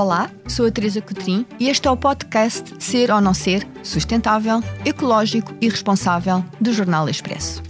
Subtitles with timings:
[0.00, 4.62] Olá, sou a Teresa Cotrim e este é o podcast Ser ou Não Ser, Sustentável,
[4.82, 7.62] Ecológico e Responsável do Jornal Expresso.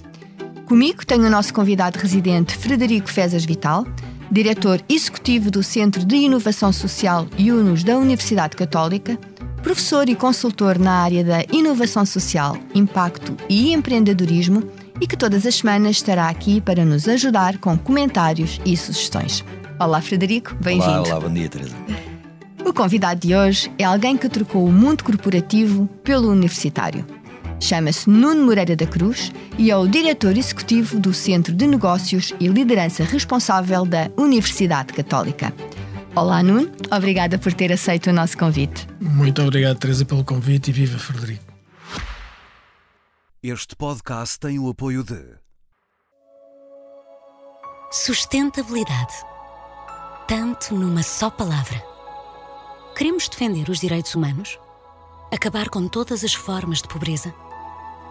[0.65, 3.85] Comigo tenho o nosso convidado residente Frederico Fezas Vital,
[4.31, 9.19] diretor executivo do Centro de Inovação Social UNUS da Universidade Católica,
[9.61, 14.63] professor e consultor na área da inovação social, impacto e empreendedorismo
[15.01, 19.45] e que todas as semanas estará aqui para nos ajudar com comentários e sugestões.
[19.81, 20.93] Olá, Frederico, bem-vindo.
[20.93, 21.75] Olá, olá, bom dia, Teresa.
[22.71, 27.05] O convidado de hoje é alguém que trocou o mundo corporativo pelo universitário.
[27.59, 32.47] Chama-se Nuno Moreira da Cruz e é o diretor executivo do Centro de Negócios e
[32.47, 35.53] Liderança Responsável da Universidade Católica.
[36.15, 36.71] Olá, Nuno.
[36.93, 38.87] Obrigada por ter aceito o nosso convite.
[39.01, 41.53] Muito obrigado, Teresa, pelo convite e viva Frederico.
[43.43, 45.21] Este podcast tem o apoio de
[47.91, 49.15] Sustentabilidade.
[50.29, 51.90] Tanto numa só palavra.
[53.01, 54.59] Queremos defender os direitos humanos?
[55.33, 57.35] Acabar com todas as formas de pobreza?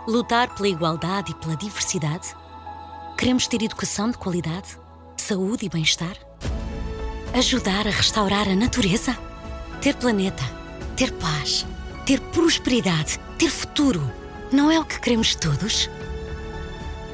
[0.08, 2.36] Lutar pela igualdade e pela diversidade?
[3.16, 4.80] Queremos ter educação de qualidade,
[5.16, 6.18] saúde e bem-estar?
[7.36, 9.16] Ajudar a restaurar a natureza?
[9.80, 10.42] Ter planeta,
[10.98, 11.68] ter paz,
[12.04, 14.02] ter prosperidade, ter futuro.
[14.52, 15.88] Não é o que queremos todos?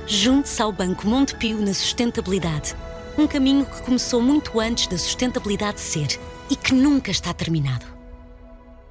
[0.08, 2.74] Junte-se ao Banco Montepio na sustentabilidade.
[3.18, 6.18] Um caminho que começou muito antes da sustentabilidade ser
[6.50, 7.86] e que nunca está terminado.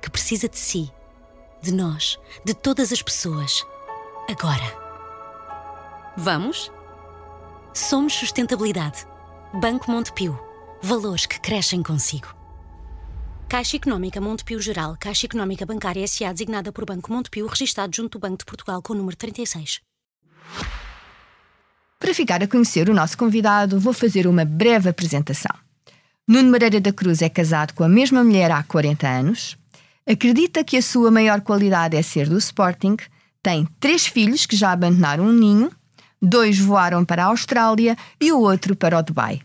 [0.01, 0.91] Que precisa de si,
[1.63, 3.65] de nós, de todas as pessoas.
[4.29, 4.85] Agora.
[6.17, 6.71] Vamos?
[7.73, 9.07] Somos Sustentabilidade.
[9.53, 10.39] Banco Montepio.
[10.83, 12.29] Valores que crescem consigo.
[13.49, 16.33] Caixa Económica Montepio Geral, Caixa Económica Bancária S.A.
[16.33, 19.81] designada por Banco Montepio, registado junto do Banco de Portugal com o número 36.
[21.99, 25.57] Para ficar a conhecer o nosso convidado, vou fazer uma breve apresentação.
[26.27, 29.59] Nuno Moreira da Cruz é casado com a mesma mulher há 40 anos,
[30.07, 32.97] acredita que a sua maior qualidade é ser do Sporting,
[33.43, 35.71] tem três filhos que já abandonaram um ninho,
[36.23, 39.43] dois voaram para a Austrália e o outro para o Dubai.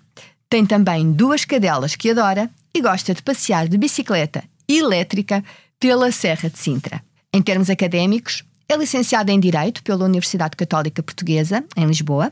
[0.49, 5.43] Tem também duas cadelas que adora e gosta de passear de bicicleta elétrica
[5.77, 7.03] pela Serra de Sintra.
[7.33, 12.31] Em termos académicos, é licenciado em Direito pela Universidade Católica Portuguesa, em Lisboa.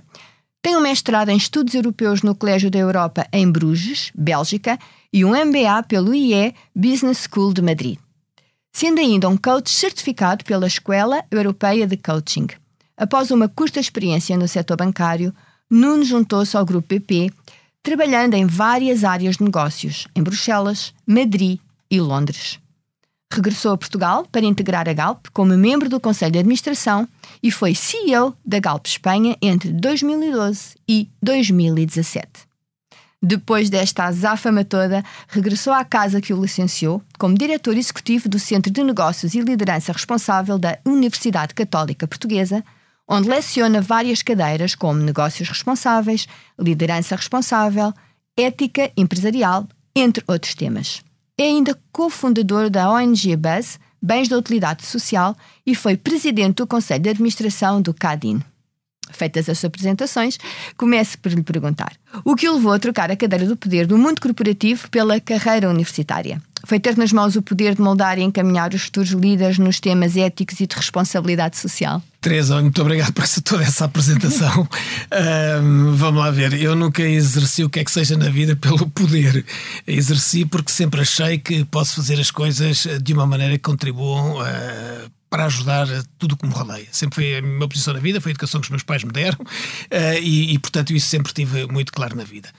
[0.61, 4.77] Tem um mestrado em Estudos Europeus no Colégio da Europa, em Bruges, Bélgica,
[5.13, 7.97] e um MBA pelo IE Business School de Madrid.
[8.71, 12.47] Sendo ainda um coach certificado pela Escola Europeia de Coaching.
[12.95, 15.33] Após uma curta experiência no setor bancário,
[15.69, 17.31] Nuno juntou-se ao Grupo BP,
[17.81, 21.59] trabalhando em várias áreas de negócios, em Bruxelas, Madrid
[21.89, 22.59] e Londres.
[23.31, 27.07] Regressou a Portugal para integrar a Galp como membro do Conselho de Administração
[27.43, 32.47] e foi CEO da Galp Espanha entre 2012 e 2017.
[33.21, 38.71] Depois desta azáfama toda, regressou à casa que o licenciou como diretor executivo do Centro
[38.71, 42.63] de Negócios e Liderança Responsável da Universidade Católica Portuguesa,
[43.07, 46.27] onde leciona várias cadeiras como Negócios Responsáveis,
[46.59, 47.91] Liderança Responsável,
[48.37, 51.01] Ética Empresarial, entre outros temas.
[51.39, 57.03] É ainda cofundador da ONG Buzz, Bens da Utilidade Social, e foi presidente do Conselho
[57.03, 58.41] de Administração do CADIN.
[59.11, 60.39] Feitas as apresentações,
[60.75, 61.93] comece por lhe perguntar:
[62.25, 65.69] o que o levou a trocar a cadeira do poder do mundo corporativo pela carreira
[65.69, 66.41] universitária?
[66.65, 70.17] Foi ter nas mãos o poder de moldar e encaminhar os futuros líderes nos temas
[70.17, 72.01] éticos e de responsabilidade social?
[72.27, 74.67] Teresa, muito obrigado por essa, toda essa apresentação.
[75.63, 76.61] um, vamos lá ver.
[76.61, 79.45] Eu nunca exerci o que é que seja na vida pelo poder.
[79.87, 85.09] Exerci porque sempre achei que posso fazer as coisas de uma maneira que contribuam uh,
[85.29, 85.87] para ajudar
[86.17, 86.87] tudo como rodeia.
[86.91, 89.13] Sempre foi a minha posição na vida, foi a educação que os meus pais me
[89.13, 92.49] deram uh, e, e, portanto, isso sempre tive muito claro na vida.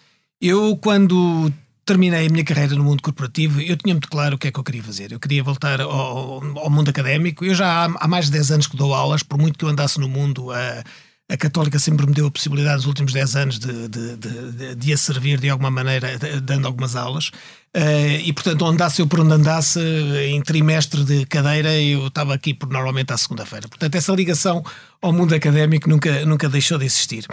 [0.41, 1.53] Eu, quando
[1.89, 4.61] terminei a minha carreira no mundo corporativo, eu tinha muito claro o que é que
[4.61, 5.11] eu queria fazer.
[5.11, 7.47] Eu queria voltar ao, ao mundo académico.
[7.47, 9.71] Eu já há, há, mais de 10 anos que dou aulas, por muito que eu
[9.71, 10.51] andasse no mundo.
[10.51, 10.85] Uh,
[11.31, 14.93] a Católica sempre me deu a possibilidade nos últimos 10 anos de, de, de, de,
[14.93, 17.31] a servir de alguma maneira, dando algumas aulas.
[17.77, 19.79] Uh, e portanto, onde andasse eu por onde andasse,
[20.27, 23.69] em trimestre de cadeira, eu estava aqui por normalmente à segunda-feira.
[23.69, 24.65] Portanto, essa ligação
[25.03, 27.27] ao mundo académico nunca, nunca deixou de existir.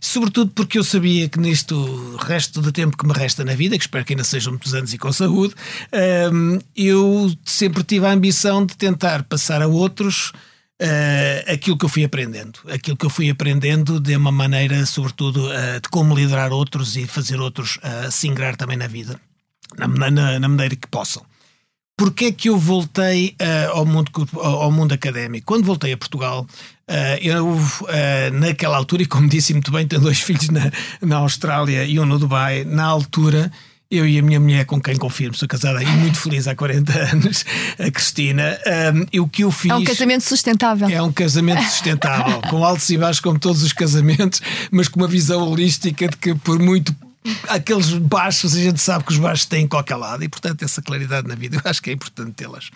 [0.00, 1.74] Sobretudo porque eu sabia que neste
[2.18, 4.94] resto do tempo que me resta na vida, que espero que ainda sejam muitos anos
[4.94, 10.32] e com saúde, uh, eu sempre tive a ambição de tentar passar a outros
[10.80, 12.58] uh, aquilo que eu fui aprendendo.
[12.68, 17.06] Aquilo que eu fui aprendendo de uma maneira, sobretudo, uh, de como liderar outros e
[17.06, 19.20] fazer outros uh, se ingrar também na vida,
[19.76, 21.22] na, na, na maneira que possam.
[21.96, 25.46] Porquê é que eu voltei uh, ao, mundo, ao mundo académico?
[25.46, 26.46] Quando voltei a Portugal,
[26.88, 27.60] uh, eu, uh,
[28.32, 30.72] naquela altura, e como disse muito bem, tenho dois filhos na,
[31.02, 33.52] na Austrália e um no Dubai, na altura
[33.90, 37.12] eu e a minha mulher, com quem confirmo, sou casada e muito feliz há 40
[37.12, 37.44] anos,
[37.78, 38.56] a Cristina,
[38.94, 39.72] um, e o que eu fiz.
[39.72, 40.88] É um casamento sustentável.
[40.88, 44.40] É um casamento sustentável, com altos e baixos, como todos os casamentos,
[44.70, 46.94] mas com uma visão holística de que, por muito
[47.48, 50.80] aqueles baixos, a gente sabe que os baixos têm em qualquer lado e, portanto, essa
[50.80, 52.70] claridade na vida, eu acho que é importante tê-las.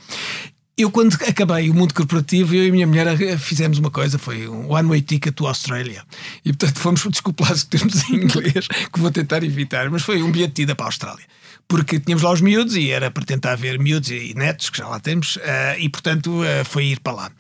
[0.76, 4.49] Eu, quando acabei o mundo corporativo, eu e a minha mulher fizemos uma coisa, foi
[4.49, 6.02] um one-way ticket to Australia.
[6.44, 10.20] E, portanto, fomos, desculpa lá os termos em inglês, que vou tentar evitar, mas foi
[10.23, 11.25] um bilhete de ida para a Austrália.
[11.67, 14.87] Porque tínhamos lá os miúdos e era para tentar ver miúdos e netos, que já
[14.87, 15.41] lá temos, uh,
[15.79, 17.31] e, portanto, uh, foi ir para lá.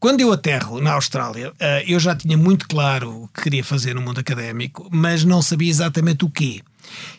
[0.00, 1.54] Quando eu aterro na Austrália, uh,
[1.86, 5.70] eu já tinha muito claro o que queria fazer no mundo académico, mas não sabia
[5.70, 6.62] exatamente o quê.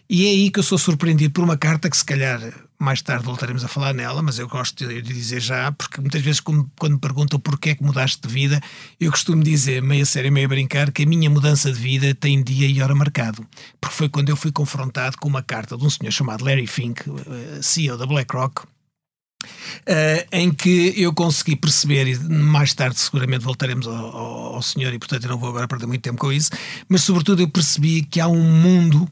[0.10, 2.42] E é aí que eu sou surpreendido por uma carta que, se calhar,
[2.80, 6.39] mais tarde voltaremos a falar nela, mas eu gosto de dizer já, porque muitas vezes,
[6.39, 8.62] quando, me perguntam porquê é que mudaste de vida,
[9.00, 12.44] eu costumo dizer, meio sério, meio a brincar, que a minha mudança de vida tem
[12.44, 13.45] dia e hora marcado.
[13.80, 17.01] Porque foi quando eu fui confrontado com uma carta de um senhor chamado Larry Fink,
[17.10, 18.63] eh, CEO da BlackRock,
[19.81, 24.92] Uh, em que eu consegui perceber, e mais tarde seguramente voltaremos ao, ao, ao, senhor,
[24.92, 26.50] e portanto eu não vou agora perder muito tempo com isso,
[26.89, 29.07] mas sobretudo eu percebi que há um mundo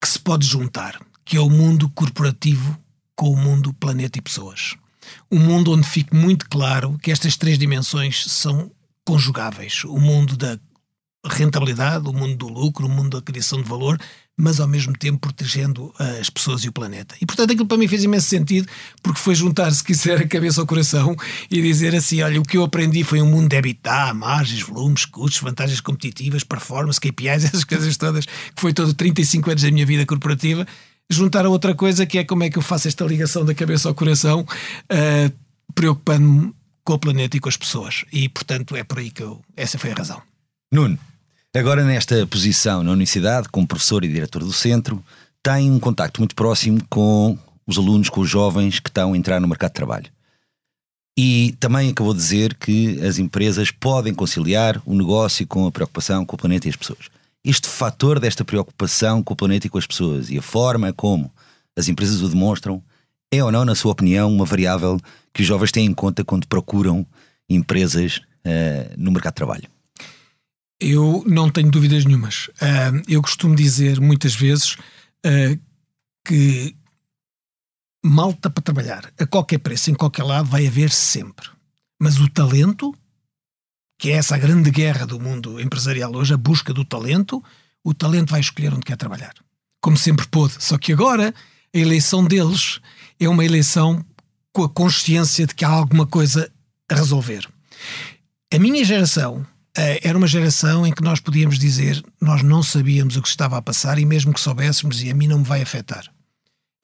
[0.00, 2.78] que se pode juntar, que é o mundo corporativo
[3.14, 4.74] com o mundo planeta e pessoas.
[5.30, 8.70] Um mundo onde fique muito claro que estas três dimensões são
[9.04, 9.84] conjugáveis.
[9.84, 10.58] O mundo da
[11.24, 13.98] rentabilidade, o mundo do lucro, o mundo da criação de valor,
[14.36, 17.14] mas ao mesmo tempo protegendo as pessoas e o planeta.
[17.20, 18.66] E portanto aquilo para mim fez imenso sentido,
[19.02, 21.14] porque foi juntar, se quiser, a cabeça ao coração
[21.50, 25.04] e dizer assim: olha, o que eu aprendi foi um mundo de habitat, margens, volumes,
[25.04, 29.86] custos, vantagens competitivas, performance, KPIs, essas coisas todas, que foi todo 35 anos da minha
[29.86, 30.66] vida corporativa.
[31.10, 33.88] Juntar a outra coisa que é como é que eu faço esta ligação da cabeça
[33.88, 35.32] ao coração, uh,
[35.74, 36.54] preocupando-me
[36.84, 38.04] com o planeta e com as pessoas.
[38.12, 39.40] E portanto é por aí que eu.
[39.56, 40.22] Essa foi a razão.
[40.72, 40.98] Nuno,
[41.54, 45.04] Agora, nesta posição na universidade, como professor e diretor do centro,
[45.42, 49.38] tem um contacto muito próximo com os alunos, com os jovens que estão a entrar
[49.38, 50.10] no mercado de trabalho.
[51.14, 56.24] E também acabou de dizer que as empresas podem conciliar o negócio com a preocupação
[56.24, 57.10] com o planeta e as pessoas.
[57.44, 61.32] Este fator desta preocupação com o planeta e com as pessoas e a forma como
[61.76, 62.82] as empresas o demonstram
[63.32, 65.00] é ou não, na sua opinião, uma variável
[65.32, 67.06] que os jovens têm em conta quando procuram
[67.48, 69.68] empresas uh, no mercado de trabalho?
[70.78, 72.48] Eu não tenho dúvidas nenhumas.
[72.48, 74.74] Uh, eu costumo dizer muitas vezes
[75.24, 75.58] uh,
[76.26, 76.76] que
[78.04, 81.48] malta para trabalhar a qualquer preço, em qualquer lado, vai haver sempre.
[82.00, 82.92] Mas o talento,
[84.02, 87.40] que é essa a grande guerra do mundo empresarial hoje, a busca do talento,
[87.84, 89.32] o talento vai escolher onde quer trabalhar.
[89.80, 90.54] Como sempre pôde.
[90.58, 91.32] Só que agora
[91.72, 92.80] a eleição deles
[93.20, 94.04] é uma eleição
[94.52, 96.50] com a consciência de que há alguma coisa
[96.90, 97.48] a resolver.
[98.52, 99.46] A minha geração
[99.78, 103.56] eh, era uma geração em que nós podíamos dizer nós não sabíamos o que estava
[103.56, 106.12] a passar e mesmo que soubéssemos e a mim não me vai afetar.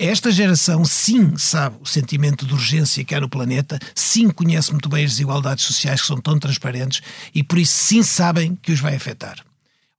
[0.00, 4.88] Esta geração sim sabe o sentimento de urgência que há no planeta, sim conhece muito
[4.88, 7.00] bem as desigualdades sociais que são tão transparentes
[7.34, 9.44] e por isso sim sabem que os vai afetar.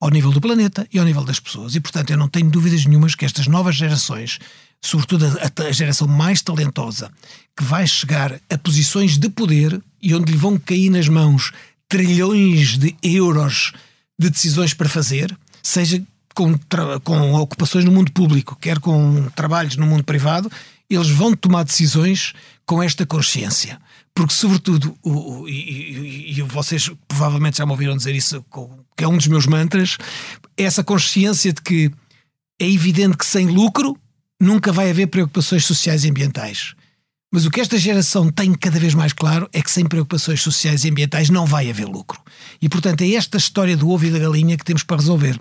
[0.00, 1.74] Ao nível do planeta e ao nível das pessoas.
[1.74, 4.38] E portanto eu não tenho dúvidas nenhumas que estas novas gerações,
[4.80, 7.12] sobretudo a, a geração mais talentosa,
[7.54, 11.52] que vai chegar a posições de poder e onde lhe vão cair nas mãos
[11.86, 13.74] trilhões de euros
[14.18, 16.02] de decisões para fazer, seja
[16.34, 16.58] com,
[17.02, 20.50] com ocupações no mundo público, quer com trabalhos no mundo privado,
[20.88, 22.32] eles vão tomar decisões
[22.66, 23.80] com esta consciência.
[24.14, 28.44] Porque, sobretudo, o, o, e, e, vocês provavelmente já me ouviram dizer isso,
[28.96, 29.96] que é um dos meus mantras,
[30.56, 31.90] essa consciência de que
[32.60, 33.96] é evidente que sem lucro
[34.40, 36.74] nunca vai haver preocupações sociais e ambientais.
[37.32, 40.84] Mas o que esta geração tem cada vez mais claro é que sem preocupações sociais
[40.84, 42.20] e ambientais não vai haver lucro.
[42.60, 45.38] E, portanto, é esta história do ovo e da galinha que temos para resolver.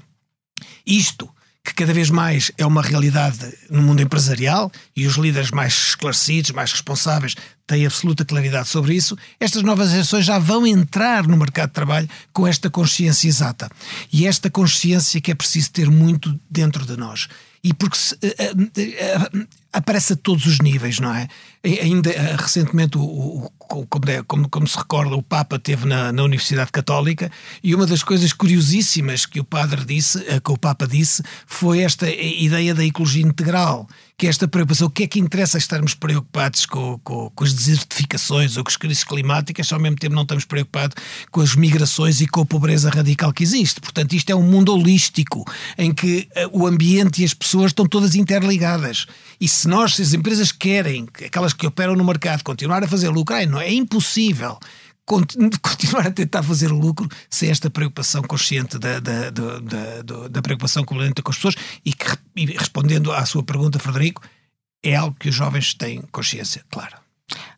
[0.85, 1.29] Isto,
[1.63, 3.37] que cada vez mais é uma realidade
[3.69, 7.35] no mundo empresarial e os líderes mais esclarecidos, mais responsáveis,
[7.67, 12.09] têm absoluta claridade sobre isso, estas novas gerações já vão entrar no mercado de trabalho
[12.33, 13.69] com esta consciência exata.
[14.11, 17.27] E esta consciência que é preciso ter muito dentro de nós
[17.63, 21.27] e porque se, uh, uh, uh, aparece a todos os níveis, não é?
[21.63, 23.51] Ainda recentemente, o, o,
[23.87, 27.85] como, é, como, como, se recorda, o Papa teve na, na, Universidade Católica e uma
[27.85, 32.85] das coisas curiosíssimas que o padre disse, que o Papa disse, foi esta ideia da
[32.85, 33.87] ecologia integral
[34.19, 38.57] que esta preocupação, o que é que interessa estarmos preocupados com, com, com, as desertificações
[38.57, 40.97] ou com as crises climáticas, se ao mesmo tempo não estamos preocupados
[41.31, 43.79] com as migrações e com a pobreza radical que existe.
[43.79, 45.45] Portanto, isto é um mundo holístico
[45.77, 49.05] em que o ambiente e as pessoas estão todas interligadas.
[49.39, 53.09] E se nós, se as empresas querem, aquelas que operam no mercado, continuar a fazer
[53.09, 54.57] lucro, não é impossível
[55.05, 60.85] continuar a tentar fazer lucro sem esta preocupação consciente da, da, da, da, da preocupação
[60.85, 64.21] com as pessoas e que, e respondendo à sua pergunta, Frederico,
[64.81, 66.95] é algo que os jovens têm consciência, claro.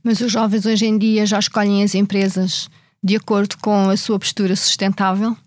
[0.04, 2.68] Mas os jovens hoje em dia já escolhem as empresas
[3.04, 5.38] de acordo com a sua postura sustentável?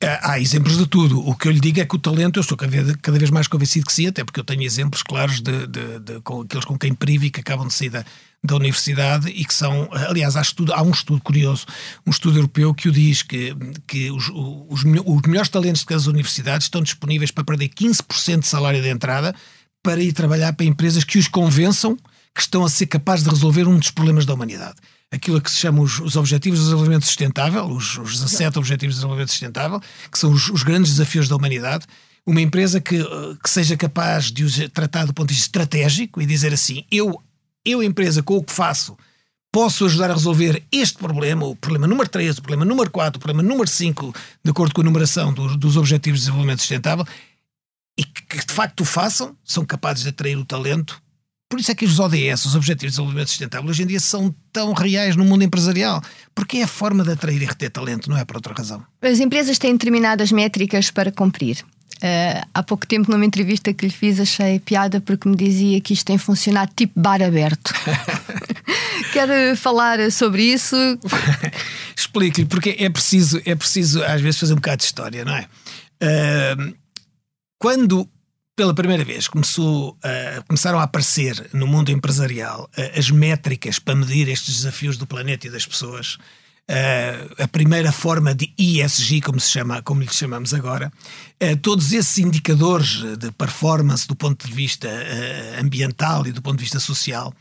[0.00, 1.26] É, há exemplos de tudo.
[1.26, 3.86] O que eu lhe digo é que o talento, eu estou cada vez mais convencido
[3.86, 6.94] que sim, até porque eu tenho exemplos claros de, de, de com aqueles com quem
[6.94, 8.04] privo e que acabam de sair da,
[8.42, 11.66] da universidade e que são, aliás, há, estudo, há um estudo curioso,
[12.06, 13.56] um estudo europeu que o diz que,
[13.88, 18.46] que os, os, os melhores talentos de cada universidades estão disponíveis para perder 15% de
[18.46, 19.34] salário de entrada
[19.82, 21.96] para ir trabalhar para empresas que os convençam
[22.32, 24.76] que estão a ser capazes de resolver um dos problemas da humanidade
[25.10, 28.98] aquilo que se chama os, os Objetivos de Desenvolvimento Sustentável, os, os 17 Objetivos de
[28.98, 31.86] Desenvolvimento Sustentável, que são os, os grandes desafios da humanidade.
[32.26, 32.98] Uma empresa que,
[33.42, 37.22] que seja capaz de os tratar do ponto de vista estratégico e dizer assim: eu,
[37.64, 38.96] eu empresa, com o que faço,
[39.50, 43.20] posso ajudar a resolver este problema, o problema número 3, o problema número 4, o
[43.20, 47.06] problema número 5, de acordo com a numeração dos, dos Objetivos de Desenvolvimento Sustentável,
[47.98, 51.02] e que, que de facto o façam, são capazes de atrair o talento
[51.48, 54.34] por isso é que os ODS, os Objetivos de Desenvolvimento Sustentável, hoje em dia são
[54.52, 56.02] tão reais no mundo empresarial.
[56.34, 58.84] Porque é a forma de atrair e reter talento, não é por outra razão.
[59.00, 61.64] As empresas têm determinadas métricas para cumprir.
[61.96, 65.94] Uh, há pouco tempo, numa entrevista que lhe fiz, achei piada porque me dizia que
[65.94, 67.72] isto tem funcionado tipo bar aberto.
[69.12, 70.76] Quer falar sobre isso?
[71.96, 75.48] Explique-lhe, porque é preciso, é preciso às vezes fazer um bocado de história, não é?
[76.02, 76.74] Uh,
[77.58, 78.08] quando
[78.58, 83.94] pela primeira vez começou, uh, começaram a aparecer no mundo empresarial uh, as métricas para
[83.94, 86.18] medir estes desafios do planeta e das pessoas.
[86.68, 90.92] Uh, a primeira forma de ESG, como, se chama, como lhe chamamos agora,
[91.62, 94.88] todos esses indicadores de performance do ponto de vista
[95.60, 97.32] ambiental e do ponto de vista social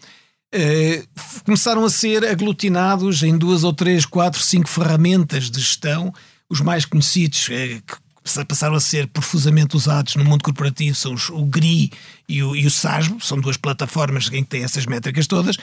[1.43, 6.13] começaram a ser aglutinados em duas ou três, quatro, cinco ferramentas de gestão.
[6.49, 8.06] Os mais conhecidos, que
[8.47, 11.91] passaram a ser profusamente usados no mundo corporativo são os, o GRI
[12.27, 15.57] e o, e o SASB, são duas plataformas em que têm essas métricas todas,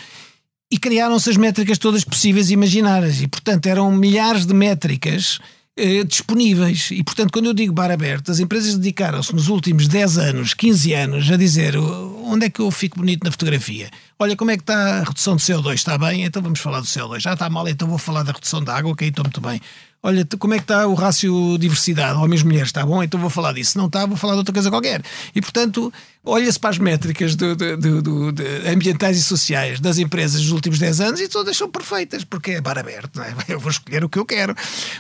[0.71, 3.21] e criaram-se as métricas todas possíveis e imaginárias.
[3.21, 5.39] E, portanto, eram milhares de métricas
[5.77, 6.91] eh, disponíveis.
[6.91, 10.93] E, portanto, quando eu digo bar aberto, as empresas dedicaram-se nos últimos 10 anos, 15
[10.95, 13.91] anos, a dizer onde é que eu fico bonito na fotografia.
[14.19, 15.75] Olha, como é que está a redução de CO2?
[15.75, 16.25] Está bem?
[16.25, 17.21] Então vamos falar do CO2.
[17.21, 19.61] Já está mal, então vou falar da redução da água, aí estou muito bem
[20.05, 23.03] olha, como é que está o rácio diversidade, homens-mulheres, está bom?
[23.03, 23.73] Então vou falar disso.
[23.73, 25.03] Se não está, vou falar de outra coisa qualquer.
[25.35, 25.91] E, portanto,
[26.23, 28.35] olha-se para as métricas do, do, do,
[28.71, 32.61] ambientais e sociais das empresas dos últimos 10 anos e todas são perfeitas, porque é
[32.61, 33.35] bar aberto, não é?
[33.49, 34.55] Eu vou escolher o que eu quero.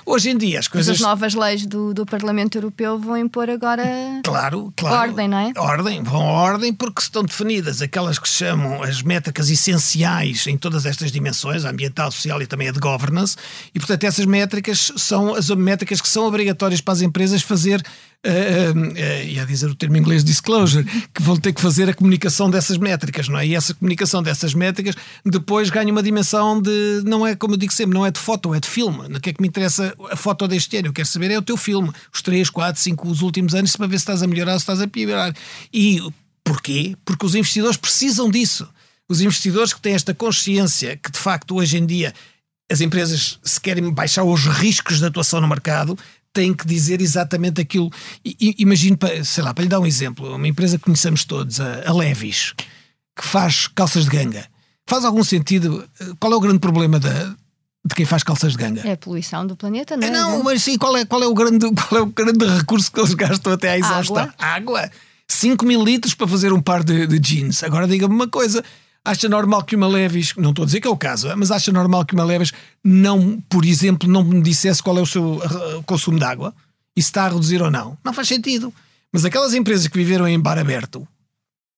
[0.06, 0.88] Hoje em dia as coisas...
[0.88, 3.84] Mas as novas leis do, Parlamento Europeu vão impor agora...
[4.22, 5.10] Claro, claro.
[5.10, 5.52] Ordem, não é?
[5.56, 10.56] Ordem, vão à ordem porque estão definidas aquelas que se chamam as métricas essenciais em
[10.56, 13.36] todas estas dimensões, a ambiental, social e também a de governance,
[13.74, 17.80] e portanto essas métricas são as métricas que são obrigatórias para as empresas fazer
[18.24, 21.94] uh, uh, ia dizer o termo em inglês disclosure, que vão ter que fazer a
[21.94, 23.46] comunicação dessas métricas, não é?
[23.46, 27.72] E essa comunicação dessas métricas depois ganha uma dimensão de, não é como eu digo
[27.72, 29.16] sempre, não é de foto, é de filme.
[29.16, 30.88] O que é que me interessa a foto deste ano?
[30.88, 33.86] Eu quero saber é o teu filme, os 3, 4, 5, os últimos anos, para
[33.86, 35.34] ver se estás a melhorar ou se estás a piorar.
[35.72, 36.00] E
[36.42, 36.96] porquê?
[37.04, 38.68] Porque os investidores precisam disso.
[39.06, 42.14] Os investidores que têm esta consciência que de facto hoje em dia
[42.70, 45.98] as empresas, se querem baixar os riscos de atuação no mercado,
[46.32, 47.90] tem que dizer exatamente aquilo.
[48.58, 52.54] Imagino, sei lá, para lhe dar um exemplo, uma empresa que conhecemos todos, a, Levis,
[53.16, 54.46] que faz calças de ganga.
[54.86, 55.88] Faz algum sentido?
[56.18, 57.34] Qual é o grande problema da,
[57.86, 58.82] de quem faz calças de ganga?
[58.86, 60.10] É a poluição do planeta, não é?
[60.10, 63.00] Não, mas sim, qual é, qual é, o, grande, qual é o grande recurso que
[63.00, 64.24] eles gastam até à exaustão?
[64.38, 64.80] Água.
[64.80, 64.90] Água.
[65.28, 67.62] 5 mil litros para fazer um par de, de jeans.
[67.62, 68.62] Agora diga-me uma coisa:
[69.04, 71.70] acha normal que uma Levis, não estou a dizer que é o caso, mas acha
[71.70, 75.82] normal que uma Levis não, por exemplo, não me dissesse qual é o seu uh,
[75.84, 76.54] consumo de água?
[76.96, 77.98] E se está a reduzir ou não?
[78.02, 78.72] Não faz sentido.
[79.12, 81.06] Mas aquelas empresas que viveram em bar aberto,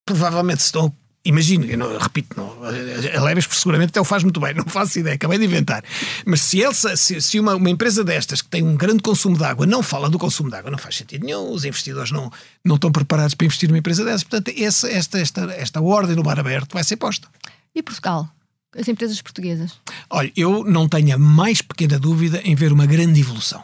[0.04, 0.92] provavelmente estão
[1.28, 4.98] imagino, eu não, repito, não, a Leves seguramente até o faz muito bem, não faço
[4.98, 5.84] ideia, acabei de inventar.
[6.24, 9.44] Mas se, ele, se, se uma, uma, empresa destas que tem um grande consumo de
[9.44, 12.30] água não fala do consumo de água, não faz sentido nenhum, os investidores não,
[12.64, 14.22] não estão preparados para investir numa empresa dessas.
[14.22, 17.28] Portanto, essa, esta, esta, esta ordem no bar aberto vai ser posta.
[17.74, 18.28] E Portugal?
[18.76, 19.72] As empresas portuguesas?
[20.10, 23.62] Olha, eu não tenho a mais pequena dúvida em ver uma grande evolução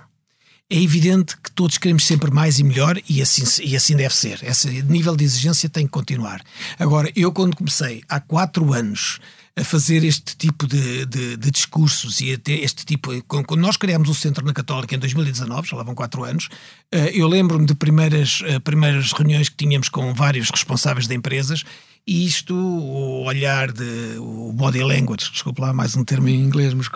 [0.73, 4.43] é evidente que todos queremos sempre mais e melhor e assim, e assim deve ser.
[4.43, 6.41] Esse nível de exigência tem que continuar.
[6.79, 9.21] Agora, eu quando comecei há quatro anos
[9.55, 13.11] a fazer este tipo de, de, de discursos e a ter este tipo.
[13.25, 16.49] Quando nós criámos o Centro na Católica em 2019, já lá vão quatro anos,
[16.91, 21.64] eh, eu lembro-me de primeiras, eh, primeiras reuniões que tínhamos com vários responsáveis de empresas
[22.04, 26.75] E isto, o olhar de o body language, desculpe lá mais um termo em inglês,
[26.75, 26.88] mas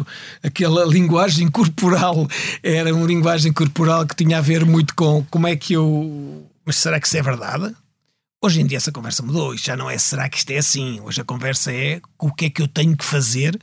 [0.43, 2.27] aquela linguagem corporal
[2.61, 6.45] era uma linguagem corporal que tinha a ver muito com como é que eu.
[6.65, 7.73] Mas será que isso é verdade?
[8.43, 11.01] Hoje em dia essa conversa mudou, isto já não é será que isto é assim?
[11.01, 13.57] Hoje a conversa é o que é que eu tenho que fazer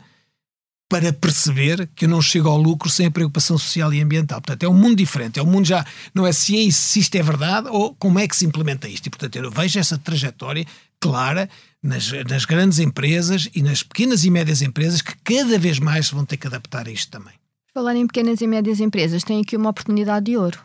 [0.94, 4.40] para perceber que eu não chego ao lucro sem a preocupação social e ambiental.
[4.40, 5.40] Portanto, é um mundo diferente.
[5.40, 5.84] É um mundo já,
[6.14, 9.08] não é se, é, se isto é verdade ou como é que se implementa isto.
[9.08, 10.68] E, portanto, eu vejo essa trajetória
[11.00, 11.50] clara
[11.82, 16.24] nas, nas grandes empresas e nas pequenas e médias empresas que cada vez mais vão
[16.24, 17.34] ter que adaptar a isto também.
[17.74, 20.60] Falar em pequenas e médias empresas, tem aqui uma oportunidade de ouro.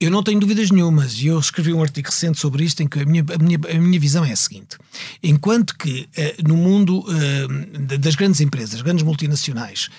[0.00, 3.00] Eu não tenho dúvidas nenhumas, e eu escrevi um artigo recente sobre isto em que
[3.00, 4.78] a minha, a minha, a minha visão é a seguinte:
[5.22, 9.90] enquanto que uh, no mundo uh, das grandes empresas, grandes multinacionais,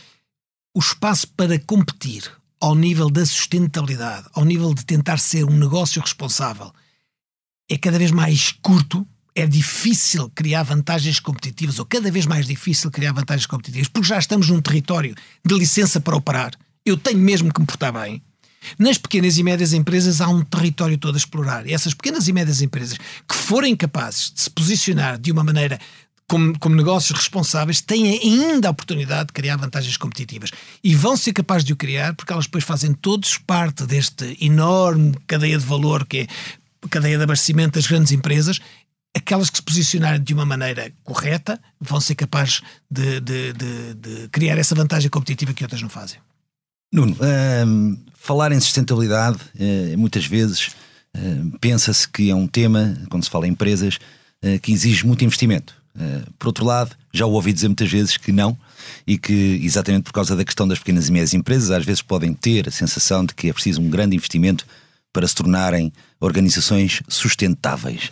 [0.75, 2.23] o espaço para competir
[2.59, 6.73] ao nível da sustentabilidade, ao nível de tentar ser um negócio responsável,
[7.69, 9.05] é cada vez mais curto,
[9.35, 14.17] é difícil criar vantagens competitivas, ou cada vez mais difícil criar vantagens competitivas, porque já
[14.17, 15.13] estamos num território
[15.45, 16.53] de licença para operar.
[16.83, 18.19] Eu tenho mesmo que me portar bem
[18.77, 21.67] nas pequenas e médias empresas há um território todo a explorar.
[21.67, 25.79] E essas pequenas e médias empresas que forem capazes de se posicionar de uma maneira
[26.31, 30.49] como, como, negócios responsáveis, têm ainda a oportunidade de criar vantagens competitivas.
[30.81, 35.13] E vão ser capazes de o criar porque elas depois fazem todos parte deste enorme
[35.27, 36.27] cadeia de valor que é
[36.81, 38.61] a cadeia de abastecimento das grandes empresas.
[39.13, 44.29] Aquelas que se posicionarem de uma maneira correta vão ser capazes de, de, de, de
[44.29, 46.17] criar essa vantagem competitiva que outras não fazem.
[46.93, 47.17] Nuno,
[47.67, 50.67] um, falar em sustentabilidade, uh, muitas vezes
[51.17, 53.97] uh, pensa-se que é um tema, quando se fala em empresas,
[54.45, 55.81] uh, que exige muito investimento.
[56.37, 58.55] por outro lado, já o ouvi dizer muitas vezes que não,
[59.05, 62.33] e que, exatamente por causa da questão das pequenas e médias empresas, às vezes podem
[62.33, 64.65] ter a sensação de que é preciso um grande investimento
[65.11, 68.11] para se tornarem organizações sustentáveis.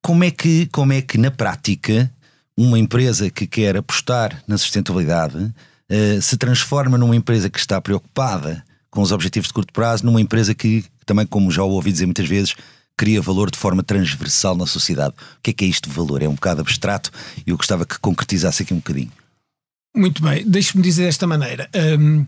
[0.00, 2.12] Como, é que, como é que, na prática,
[2.56, 5.52] uma empresa que quer apostar na sustentabilidade
[5.88, 10.20] eh, se transforma numa empresa que está preocupada com os objetivos de curto prazo, numa
[10.20, 12.54] empresa que, também, como já ouvi dizer muitas vezes,
[12.96, 15.14] cria valor de forma transversal na sociedade.
[15.38, 16.22] O que é que é isto de valor?
[16.22, 17.10] É um bocado abstrato
[17.46, 19.10] e eu gostava que concretizasse aqui um bocadinho.
[19.96, 21.68] Muito bem, deixe-me dizer desta maneira.
[21.98, 22.26] Um,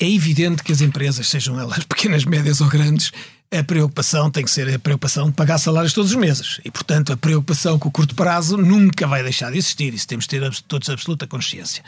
[0.00, 3.12] é evidente que as empresas, sejam elas pequenas, médias ou grandes,
[3.52, 6.58] a preocupação tem que ser a preocupação de pagar salários todos os meses.
[6.64, 9.92] E, portanto, a preocupação com o curto prazo nunca vai deixar de existir.
[9.92, 11.84] Isso temos de ter todos absoluta consciência.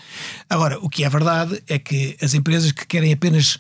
[0.48, 3.55] Agora, o que é verdade é que as empresas que querem apenas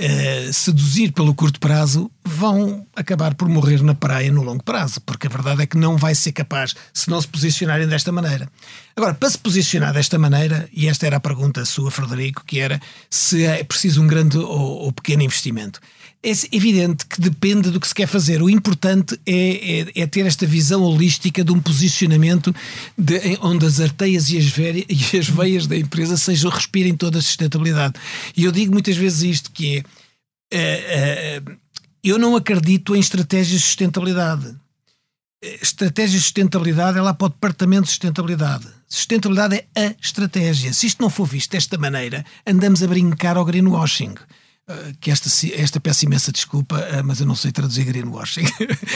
[0.00, 5.26] uh, seduzir pelo curto prazo vão acabar por morrer na praia no longo prazo, porque
[5.26, 8.48] a verdade é que não vai ser capaz se não se posicionarem desta maneira.
[8.94, 12.80] Agora, para se posicionar desta maneira, e esta era a pergunta sua, Frederico, que era
[13.10, 15.80] se é preciso um grande ou, ou pequeno investimento
[16.22, 18.42] é evidente que depende do que se quer fazer.
[18.42, 22.54] O importante é, é, é ter esta visão holística de um posicionamento
[22.96, 27.18] de, onde as arteias e as, veias, e as veias da empresa sejam respirem toda
[27.18, 27.94] a sustentabilidade.
[28.36, 29.84] E eu digo muitas vezes isto que
[30.50, 31.56] é uh, uh,
[32.02, 34.54] eu não acredito em estratégias de sustentabilidade.
[35.62, 38.66] Estratégia de sustentabilidade é lá para o departamento de sustentabilidade.
[38.88, 40.72] Sustentabilidade é a estratégia.
[40.72, 44.14] Se isto não for visto desta maneira, andamos a brincar ao greenwashing.
[44.70, 48.44] Ah, que esta, esta peço imensa desculpa, ah, mas eu não sei traduzir greenwashing.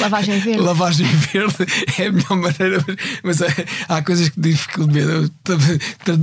[0.03, 0.61] Lavagem verde.
[0.61, 1.57] Lavagem verde
[1.99, 2.85] é a melhor maneira,
[3.25, 3.47] mas há,
[3.89, 5.01] há coisas que dificultam.
[5.01, 5.31] Eu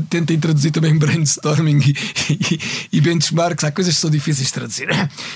[0.08, 2.60] tentei traduzir também brainstorming e, e,
[2.94, 4.88] e, benchmarks, há coisas que são difíceis de traduzir.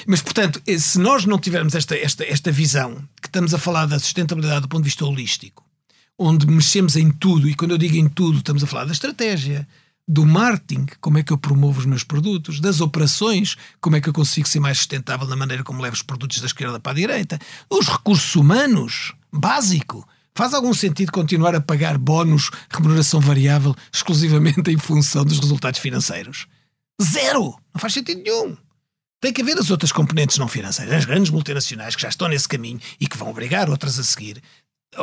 [0.05, 3.87] Mas, portanto, eh, se nós não tivermos esta, esta, esta visão, que estamos a falar
[3.87, 5.65] da sustentabilidade do ponto de vista holístico,
[6.19, 9.67] onde mexemos em tudo, e quando eu digo em tudo, estamos a falar da estratégia,
[10.07, 14.09] do marketing, como é que eu promovo os meus produtos, das operações, como é que
[14.09, 16.95] eu consigo ser mais sustentável na maneira como levo os produtos da esquerda para a
[16.95, 17.39] direita,
[17.69, 20.07] os recursos humanos, básico.
[20.35, 26.47] Faz algum sentido continuar a pagar bónus, remuneração variável, exclusivamente em função dos resultados financeiros?
[27.01, 27.55] Zero!
[27.73, 28.57] Não faz sentido nenhum.
[29.21, 32.47] Tem que haver as outras componentes não financeiras, as grandes multinacionais que já estão nesse
[32.47, 34.41] caminho e que vão obrigar outras a seguir,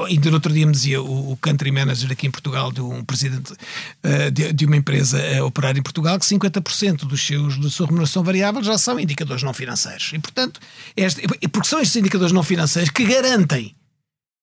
[0.07, 3.53] Ainda no outro dia me dizia o, country manager aqui em Portugal, de um presidente
[3.53, 8.22] uh, de, uma empresa a operar em Portugal, que 50% dos seus, da sua remuneração
[8.22, 10.12] variável já são indicadores não financeiros.
[10.12, 10.61] E, portanto,
[10.96, 13.74] este, porque são estes indicadores não financeiros que garantem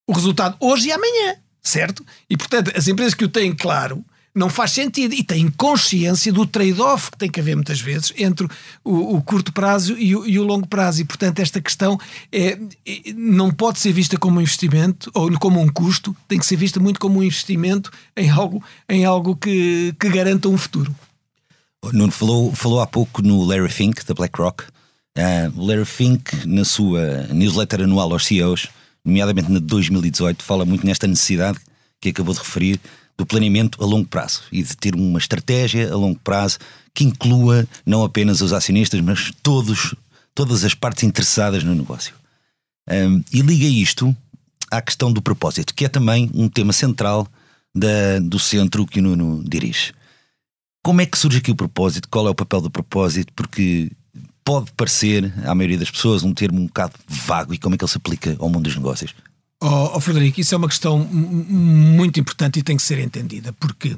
[0.08, 2.06] o resultado hoje e amanhã, certo?
[2.30, 4.04] E, portanto, as empresas que o têm claro
[4.38, 5.14] não faz sentido.
[5.14, 8.48] E têm consciência do trade-off que tem que haver muitas vezes entre
[8.84, 11.02] o, o curto prazo e o, e o, longo prazo.
[11.02, 12.00] E, portanto, esta questão
[12.32, 16.46] é, é, não pode ser vista como um investimento ou como um custo, tem que
[16.46, 20.96] ser vista muito como um investimento em algo, em algo que, que garanta um futuro.
[21.92, 24.64] Nuno falou, falou há pouco no Larry Fink, da BlackRock.
[25.18, 28.68] Uh, Larry Fink, na sua newsletter anual aos CEOs,
[29.04, 31.60] nomeadamente na de 2018, fala muito nesta necessidade
[32.00, 32.80] que acabou de referir
[33.18, 36.60] do planeamento a longo prazo e de ter uma estratégia a longo prazo
[36.94, 39.96] que inclua não apenas os acionistas, mas todos,
[40.34, 42.14] todas as partes interessadas no negócio.
[42.90, 44.16] Um, e liga isto
[44.72, 47.28] à questão do propósito, que é também um tema central
[47.76, 49.94] da, do centro que o Nuno dirige.
[50.84, 52.08] Como é que surge aqui o propósito?
[52.10, 53.34] Qual é o papel do propósito?
[53.34, 53.92] Porque
[54.44, 57.84] pode parecer, à maioria das pessoas, um termo um bocado vago e como é que
[57.84, 59.14] ele se aplica ao mundo dos negócios?
[59.62, 63.98] Oh, oh Frederico, isso é uma questão muito importante e tem que ser entendida, porque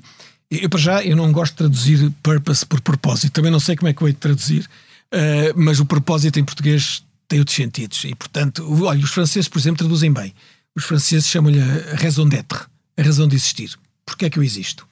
[0.49, 3.89] eu, para já, eu não gosto de traduzir purpose por propósito, também não sei como
[3.89, 4.69] é que eu hei de traduzir,
[5.13, 9.59] uh, mas o propósito em português tem outros sentidos e, portanto, olha, os franceses, por
[9.59, 10.33] exemplo, traduzem bem.
[10.75, 12.67] Os franceses chamam-lhe a raison d'être,
[12.97, 13.77] a razão de existir.
[14.05, 14.87] Porquê é que eu existo?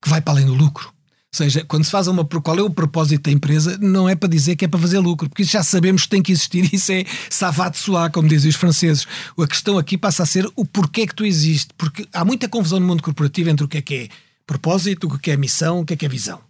[0.00, 0.92] Que vai para além do lucro.
[1.32, 2.24] Seja, quando se faz uma.
[2.24, 3.78] Qual é o propósito da empresa?
[3.80, 6.22] Não é para dizer que é para fazer lucro, porque isso já sabemos que tem
[6.22, 6.68] que existir.
[6.74, 9.06] Isso é savate soir, como dizem os franceses.
[9.38, 11.68] A questão aqui passa a ser o porquê que tu existes.
[11.78, 14.08] Porque há muita confusão no mundo corporativo entre o que é que é
[14.44, 16.40] propósito, o que é missão, o que é que é visão.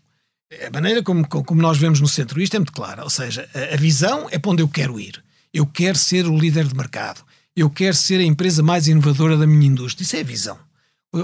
[0.66, 3.04] A maneira como, como nós vemos no centro isto é muito clara.
[3.04, 5.22] Ou seja, a, a visão é para onde eu quero ir.
[5.52, 7.22] Eu quero ser o líder de mercado.
[7.54, 10.04] Eu quero ser a empresa mais inovadora da minha indústria.
[10.04, 10.56] Isso é a visão.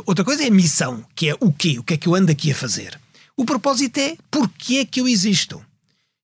[0.05, 1.79] Outra coisa é a missão, que é o quê?
[1.79, 2.99] O que é que eu ando aqui a fazer?
[3.37, 5.63] O propósito é porque é que eu existo.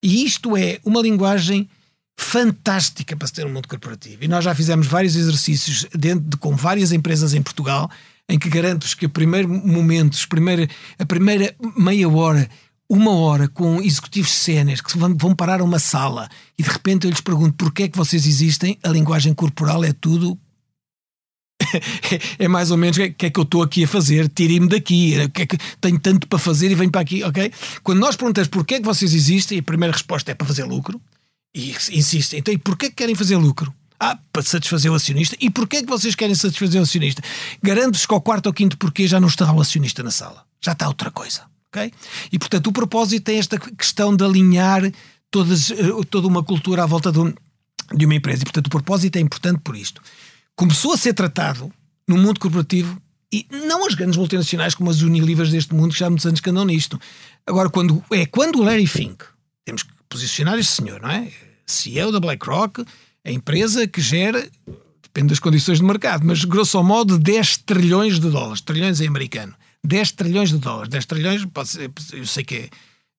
[0.03, 1.69] E isto é uma linguagem
[2.19, 4.25] fantástica para se ter um mundo corporativo.
[4.25, 7.91] E nós já fizemos vários exercícios dentro de, com várias empresas em Portugal
[8.29, 10.17] em que garanto-vos que o primeiro momento,
[10.99, 12.49] a primeira meia hora,
[12.89, 17.05] uma hora com executivos cenas que vão, vão parar a uma sala e de repente
[17.05, 20.39] eu lhes pergunto porquê é que vocês existem, a linguagem corporal é tudo
[22.39, 25.17] é mais ou menos o que é que eu estou aqui a fazer, tirem-me daqui,
[25.25, 27.53] o que é que tenho tanto para fazer e venho para aqui, ok?
[27.83, 31.01] Quando nós perguntamos porquê é que vocês existem, a primeira resposta é para fazer lucro,
[31.55, 33.73] e insistem, então e porquê é que querem fazer lucro?
[34.01, 35.37] Ah, para satisfazer o acionista.
[35.41, 37.23] E porquê é que vocês querem satisfazer o acionista?
[37.63, 40.45] Garanto-vos que ao quarto ou quinto porquê já não está o acionista na sala.
[40.61, 41.93] Já está outra coisa, ok?
[42.33, 44.91] E portanto o propósito é esta questão de alinhar
[45.31, 45.77] todas, eh,
[46.11, 47.33] toda uma cultura à volta de, um,
[47.95, 48.43] de uma empresa.
[48.43, 50.03] E portanto o propósito é importante por isto
[50.57, 51.73] começou a ser tratado
[52.07, 53.01] no mundo corporativo
[53.33, 56.41] e não as grandes multinacionais como as Unilivers deste mundo que já há muitos anos
[56.41, 57.01] que andam nisto.
[57.47, 59.25] Agora, quando é quando o Larry Fink,
[59.65, 61.33] temos que posicionar este senhor, não é?
[61.67, 62.85] CEO da BlackRock,
[63.25, 64.47] a empresa que gera,
[65.03, 69.55] depende das condições de mercado, mas grosso modo 10 trilhões de dólares, trilhões em americano,
[69.83, 72.71] 10 trilhões de dólares, 10 trilhões, ser, eu sei que é,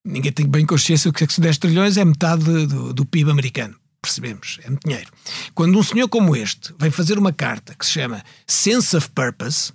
[0.04, 3.30] ninguém tem bem consciência do que é que 10 trilhões é metade do, do PIB
[3.30, 5.10] americano percebemos, é muito dinheiro.
[5.54, 9.72] Quando um senhor como este vem fazer uma carta que se chama Sense of Purpose,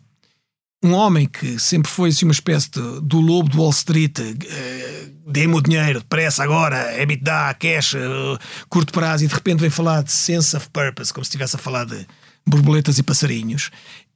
[0.84, 5.30] um homem que sempre foi assim, uma espécie de, do lobo do Wall Street, uh,
[5.30, 8.40] dê-me o dinheiro, depressa agora, EBITDA, cash, uh,
[8.70, 11.60] curto prazo, e de repente vem falar de sense of purpose, como se estivesse a
[11.60, 12.08] falar de
[12.48, 13.70] borboletas e passarinhos,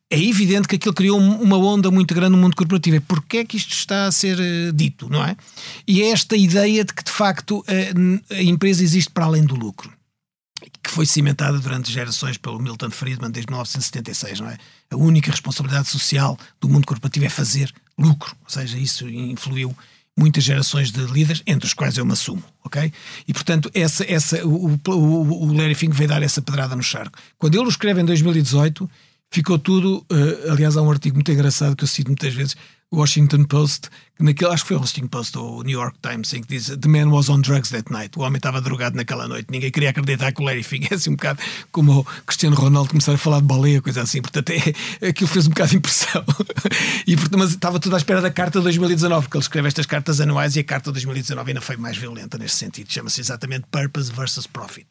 [0.10, 2.98] é evidente que aquilo criou uma onda muito grande no mundo corporativo.
[2.98, 5.36] É porque é que isto está a ser uh, dito, não é?
[5.88, 7.66] E é esta ideia de que, de facto,
[8.30, 9.92] a empresa existe para além do lucro
[10.82, 14.58] que foi cimentada durante gerações pelo Milton Friedman desde 1976, não é?
[14.92, 19.76] A única responsabilidade social do mundo corporativo é fazer lucro, ou seja, isso influiu
[20.16, 22.92] muitas gerações de líderes, entre os quais eu me assumo, ok?
[23.28, 27.18] E portanto, essa, essa, o, o, o Larry Fink veio dar essa pedrada no charco.
[27.38, 28.90] Quando ele o escreve em 2018,
[29.34, 30.06] ficou tudo.
[30.12, 32.56] Uh, aliás, há um artigo muito engraçado que eu cito muitas vezes,
[32.94, 36.44] Washington Post, naquele, acho que foi o Washington Post ou o New York Times, em
[36.44, 38.18] que diz The man was on drugs that night.
[38.18, 39.48] O homem estava drogado naquela noite.
[39.50, 41.42] Ninguém queria acreditar que o Larry é assim um bocado
[41.72, 44.22] como o Cristiano Ronaldo começar a falar de baleia, coisa assim.
[44.22, 46.24] Portanto, é, aquilo fez um bocado de impressão.
[47.08, 50.22] e, mas estava tudo à espera da carta de 2019, porque ele escreve estas cartas
[50.22, 52.94] anuais e a carta de 2019 ainda foi mais violenta nesse sentido.
[52.94, 54.88] Chama-se exatamente Purpose versus Profit.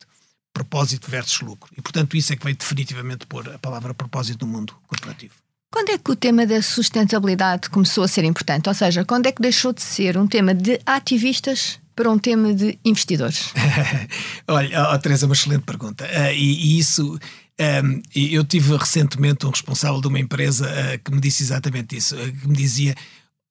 [0.52, 1.70] Propósito versus lucro.
[1.76, 5.34] E, portanto, isso é que veio definitivamente pôr a palavra propósito no mundo corporativo.
[5.72, 8.68] Quando é que o tema da sustentabilidade começou a ser importante?
[8.68, 12.52] Ou seja, quando é que deixou de ser um tema de ativistas para um tema
[12.52, 13.54] de investidores?
[14.46, 16.04] Olha, oh, Teresa, uma excelente pergunta.
[16.04, 17.14] Uh, e, e, isso.
[17.14, 17.18] Um,
[17.58, 22.16] ehm, eu tive recentemente um responsável de uma empresa uh, que me disse exatamente isso,
[22.16, 22.94] uh, que me dizia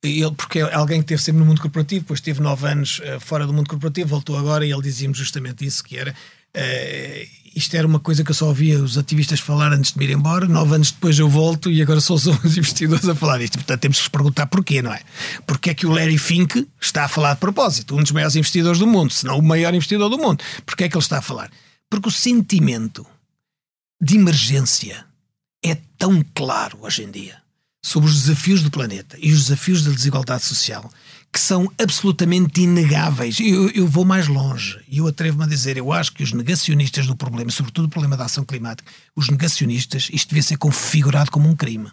[0.04, 3.46] ele, porque é alguém que esteve sempre no mundo corporativo, depois teve nove anos fora
[3.46, 6.16] do mundo corporativo, voltou agora e ele dizia-me justamente isso, que era
[7.56, 10.12] isto era uma coisa que eu só ouvia os ativistas falar antes de me ir
[10.12, 10.48] embora.
[10.48, 13.58] Nove anos depois eu volto e agora só são os investidores a falar isto.
[13.58, 15.02] Portanto, temos que nos perguntar porquê, não é?
[15.46, 17.96] Porquê é que o Larry Fink está a falar de propósito?
[17.96, 20.44] Um dos maiores investidores do mundo, se não o maior investidor do mundo.
[20.66, 21.52] Porquê é que ele está a falar?
[21.90, 23.06] Porque o sentimento
[24.02, 25.06] de emergência
[25.64, 27.42] é tão claro hoje em dia.
[27.84, 30.92] sobre os desafios do planeta e os desafios da desigualdade social,
[31.32, 33.40] que são absolutamente inegáveis.
[33.40, 37.08] Eu, eu vou mais longe e eu atrevo-me a dizer: eu acho que os negacionistas
[37.08, 41.48] do problema, sobretudo o problema da ação climática, os negacionistas, isto devia ser configurado como
[41.48, 41.90] um crime.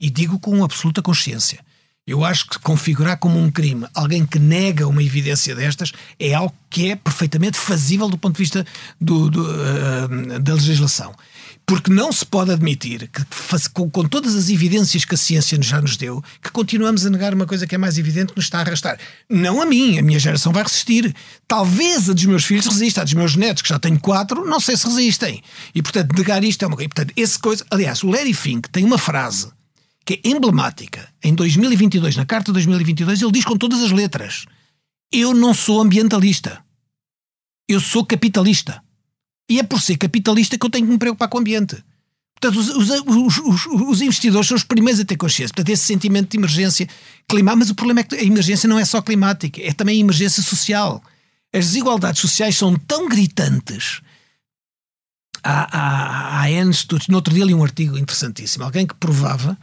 [0.00, 1.60] E digo com absoluta consciência.
[2.06, 6.54] Eu acho que configurar como um crime alguém que nega uma evidência destas é algo
[6.70, 8.66] que é perfeitamente fazível do ponto de vista
[8.98, 11.14] do, do, uh, da legislação.
[11.68, 13.22] Porque não se pode admitir que,
[13.74, 17.34] com, com, todas as evidências que a ciência já nos deu, que continuamos a negar
[17.34, 18.98] uma coisa que é mais evidente que nos está a arrastar.
[19.28, 21.14] Não a mim, a minha geração vai resistir.
[21.46, 24.58] Talvez a dos meus filhos resista, a dos meus netos, que já tenho quatro, não
[24.60, 25.42] sei se resistem.
[25.74, 26.88] E, portanto, negar isto é uma coisa.
[26.88, 27.62] Portanto, esse coisa.
[27.70, 29.52] Aliás, o Larry Fink tem uma frase
[30.06, 31.06] que é emblemática.
[31.22, 34.46] Em 2022, na Carta de 2022, ele diz com todas as letras:
[35.12, 36.64] Eu não sou ambientalista.
[37.68, 38.82] Eu sou capitalista.
[39.48, 41.82] E é por ser capitalista que eu tenho que me preocupar com o ambiente.
[42.40, 45.52] Portanto, os, os, os, os, investidores são os primeiros a ter consciência.
[45.52, 46.88] Portanto, esse sentimento de emergência
[47.28, 47.58] climática.
[47.58, 50.42] Mas o problema é que a emergência não é só climática, é também a emergência
[50.42, 51.02] social.
[51.52, 54.00] As desigualdades sociais são tão gritantes.
[55.42, 56.70] Há, há, há N.
[57.08, 58.64] No outro dia li um artigo interessantíssimo.
[58.64, 59.58] Alguém que provava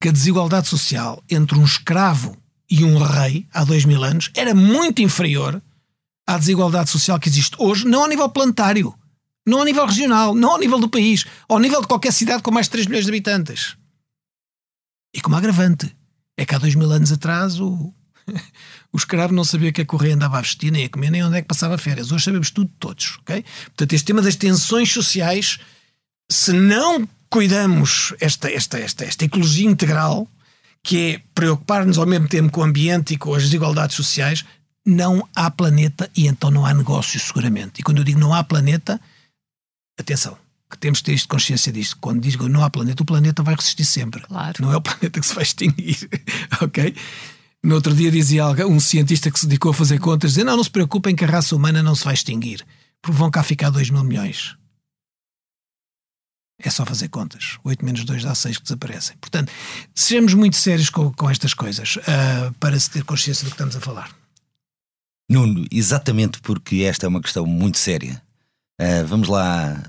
[0.00, 2.36] que a desigualdade social entre um escravo
[2.70, 5.60] e um rei há dois mil anos era muito inferior
[6.26, 8.94] à desigualdade social que existe hoje, não ao nível planetário,
[9.46, 12.50] não ao nível regional, não ao nível do país, ao nível de qualquer cidade com
[12.50, 13.76] mais de 3 milhões de habitantes.
[15.14, 15.94] E como agravante,
[16.36, 17.92] é que há dois mil anos atrás o,
[18.92, 21.36] o escravo não sabia que a correia andava a vestir, nem a comer, nem onde
[21.36, 22.12] é que passava férias.
[22.12, 23.44] Hoje sabemos tudo todos, ok?
[23.66, 25.58] Portanto, este tema das tensões sociais,
[26.30, 30.28] se não cuidamos esta, esta, esta, esta ecologia integral,
[30.82, 34.44] que é preocupar-nos ao mesmo tempo com o ambiente e com as desigualdades sociais,
[34.84, 37.80] não há planeta e então não há negócio, seguramente.
[37.80, 39.00] E quando eu digo não há planeta,
[40.00, 40.36] atenção,
[40.70, 41.96] que temos de ter isto, consciência disto.
[42.00, 44.22] Quando digo não há planeta, o planeta vai resistir sempre.
[44.22, 44.54] Claro.
[44.60, 46.08] Não é o planeta que se vai extinguir,
[46.62, 46.94] ok?
[47.62, 50.64] No outro dia dizia um cientista que se dedicou a fazer contas, dizer, não, não
[50.64, 52.64] se preocupem que a raça humana não se vai extinguir,
[53.02, 54.56] porque vão cá ficar 2 mil milhões.
[56.62, 57.58] É só fazer contas.
[57.64, 59.16] 8 menos 2 dá 6 que desaparecem.
[59.18, 59.50] Portanto,
[59.94, 63.76] sejamos muito sérios com, com estas coisas uh, para se ter consciência do que estamos
[63.76, 64.10] a falar.
[65.28, 68.20] Nuno, exatamente porque esta é uma questão muito séria.
[68.80, 69.82] Uh, vamos lá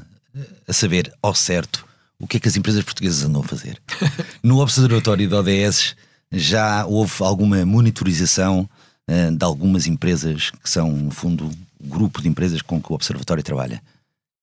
[0.68, 1.88] a saber ao certo
[2.20, 3.82] o que é que as empresas portuguesas andam a fazer.
[4.44, 5.96] no Observatório de ODS
[6.32, 8.70] já houve alguma monitorização
[9.10, 11.50] uh, de algumas empresas que são, no fundo,
[11.80, 13.82] o grupo de empresas com que o Observatório trabalha.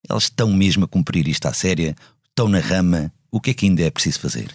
[0.09, 1.95] Elas estão mesmo a cumprir isto à séria?
[2.39, 4.49] estão na rama, o que é que ainda é preciso fazer?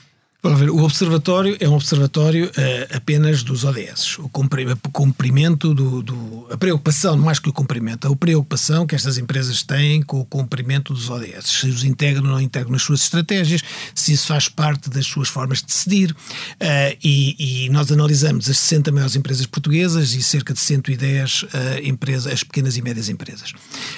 [0.44, 4.18] Vamos ver, o observatório é um observatório uh, apenas dos ODS.
[4.18, 9.62] O cumprimento do, do, A preocupação, mais que o cumprimento, a preocupação que estas empresas
[9.62, 11.46] têm com o cumprimento dos ODS.
[11.46, 13.62] Se os integram ou não integram nas suas estratégias,
[13.94, 16.10] se isso faz parte das suas formas de decidir.
[16.10, 21.48] Uh, e, e, nós analisamos as 60 maiores empresas portuguesas e cerca de 110 uh,
[21.82, 23.54] empresas, as pequenas e médias empresas.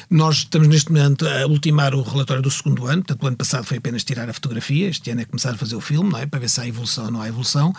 [0.09, 3.65] Nós estamos neste momento a ultimar o relatório do segundo ano, portanto, o ano passado
[3.65, 6.36] foi apenas tirar a fotografia, este ano é começar a fazer o filme, não é?
[6.37, 7.73] Para ver se há evolução ou não há evolução.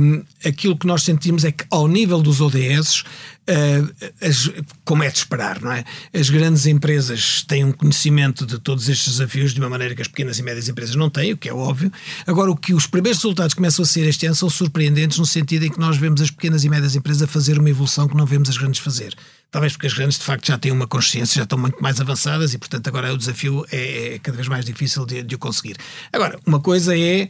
[0.00, 4.50] Um, aquilo que nós sentimos é que, ao nível dos ODS, uh, as,
[4.84, 5.84] como é de esperar, não é?
[6.14, 10.08] As grandes empresas têm um conhecimento de todos estes desafios de uma maneira que as
[10.08, 11.92] pequenas e médias empresas não têm, o que é óbvio.
[12.26, 15.64] Agora, o que os primeiros resultados começam a ser este ano são surpreendentes no sentido
[15.64, 18.26] em que nós vemos as pequenas e médias empresas a fazer uma evolução que não
[18.26, 19.14] vemos as grandes fazer.
[19.50, 22.54] Talvez porque as grandes, de facto, já têm uma consciência, já estão muito mais avançadas
[22.54, 25.76] e, portanto, agora o desafio é, é cada vez mais difícil de, de o conseguir.
[26.10, 27.28] Agora, uma coisa é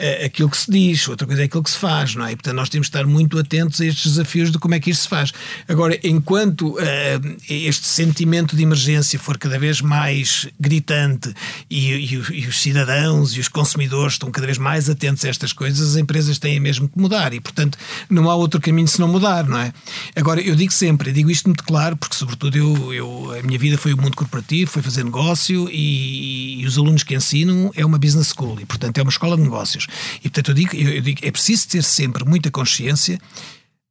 [0.00, 2.30] é aquilo que se diz, outra coisa é aquilo que se faz, não é?
[2.30, 4.90] E, portanto, nós temos de estar muito atentos a estes desafios de como é que
[4.90, 5.32] isto se faz.
[5.66, 11.34] Agora, enquanto uh, este sentimento de emergência for cada vez mais gritante
[11.68, 15.52] e, e, e, os cidadãos e os consumidores estão cada vez mais atentos a estas
[15.52, 17.76] coisas, as empresas têm mesmo que mudar e, portanto,
[18.08, 19.72] não há outro caminho se não mudar, não é?
[20.14, 23.58] Agora, eu digo sempre, eu digo isto muito claro, porque, sobretudo, eu, eu a minha
[23.58, 27.84] vida foi o mundo corporativo, foi fazer negócio e, e os alunos que ensinam é
[27.84, 29.87] uma business school e, portanto, é uma escola de negócios.
[30.18, 33.18] E portanto eu digo, eu digo, é preciso ter sempre muita consciência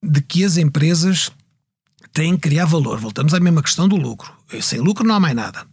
[0.04, 1.32] de que as empresas
[2.14, 3.00] têm que criar valor.
[3.00, 4.32] Voltamos à mesma questão do lucro.
[4.62, 5.66] Sem lucro não há mais nada.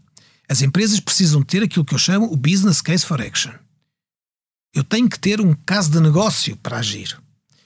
[0.48, 3.52] As empresas precisam ter aquilo que eu chamo o business case for action.
[4.74, 7.16] Eu tenho que ter um caso de negócio para agir.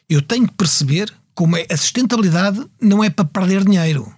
[0.09, 1.67] Eu tenho que perceber como é.
[1.71, 4.13] A sustentabilidade não é para perder dinheiro.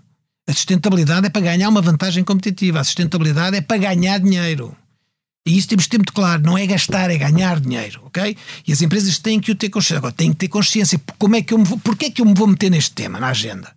[0.46, 2.80] A sustentabilidade é para ganhar uma vantagem competitiva.
[2.80, 4.76] A sustentabilidade é para ganhar dinheiro.
[5.46, 8.36] E isso temos de ter muito claro, não é gastar, é ganhar dinheiro, ok?
[8.66, 9.98] E as empresas têm que o ter consciência.
[9.98, 11.00] Agora, têm que ter consciência.
[11.18, 13.18] Como é que eu me vou, porquê é que eu me vou meter neste tema,
[13.18, 13.72] na agenda?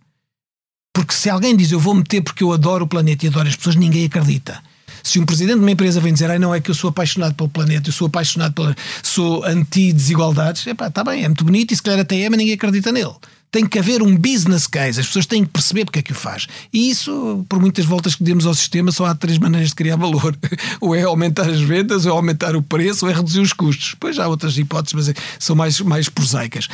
[0.92, 3.56] Porque se alguém diz eu vou meter porque eu adoro o planeta e adoro as
[3.56, 4.62] pessoas, ninguém acredita.
[5.02, 7.34] Se um presidente de uma empresa vem dizer, ai não, é que eu sou apaixonado
[7.34, 8.76] pelo planeta, eu sou apaixonado pela.
[9.02, 12.92] sou anti-desigualdades, está bem, é muito bonito e se calhar até é, mas ninguém acredita
[12.92, 13.14] nele
[13.54, 16.14] tem que haver um business case, as pessoas têm que perceber porque é que o
[16.14, 16.48] faz.
[16.72, 19.94] E isso, por muitas voltas que demos ao sistema, só há três maneiras de criar
[19.94, 20.36] valor:
[20.80, 23.90] ou é aumentar as vendas, ou é aumentar o preço, ou é reduzir os custos.
[23.90, 26.66] Depois há outras hipóteses, mas são mais, mais prosaicas.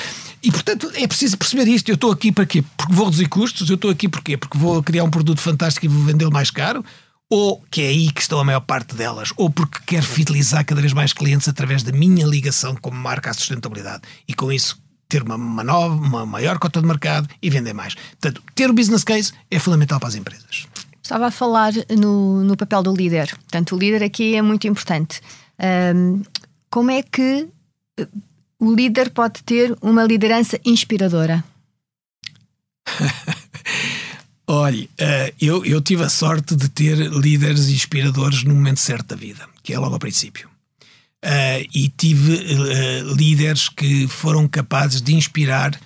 [0.43, 1.91] E portanto é preciso perceber isto.
[1.91, 2.65] Eu estou aqui para quê?
[2.79, 4.39] Porque vou reduzir custos, eu estou aqui porquê?
[4.39, 6.83] Porque vou criar um produto fantástico e vou vendê-lo mais caro
[7.29, 10.81] ou que é aí que estão a maior parte delas, ou porque quero fidelizar cada
[10.81, 14.77] vez mais clientes através da minha ligação como marca à sustentabilidade e com isso
[15.11, 17.95] ter uma, uma, nova, uma maior cota de mercado e vender mais.
[17.95, 20.67] Portanto, ter o business case é fundamental para as empresas.
[21.03, 23.29] Estava a falar no, no papel do líder.
[23.37, 25.21] Portanto, o líder aqui é muito importante.
[25.95, 26.23] Um,
[26.71, 27.49] como é que
[27.99, 28.09] eh,
[28.59, 31.45] o líder pode ter uma liderança inspiradora?
[34.47, 39.17] Olhe, uh, eu, eu tive a sorte de ter líderes inspiradores no momento certo da
[39.17, 40.49] vida, que é logo ao princípio.
[41.23, 45.79] Uh, e tive uh, líderes que foram capazes de inspirar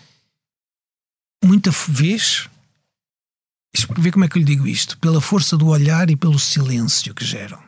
[1.45, 2.49] muita vez.
[3.99, 4.97] Ver como é que eu lhe digo isto.
[4.99, 7.59] Pela força do olhar e pelo silêncio que geram.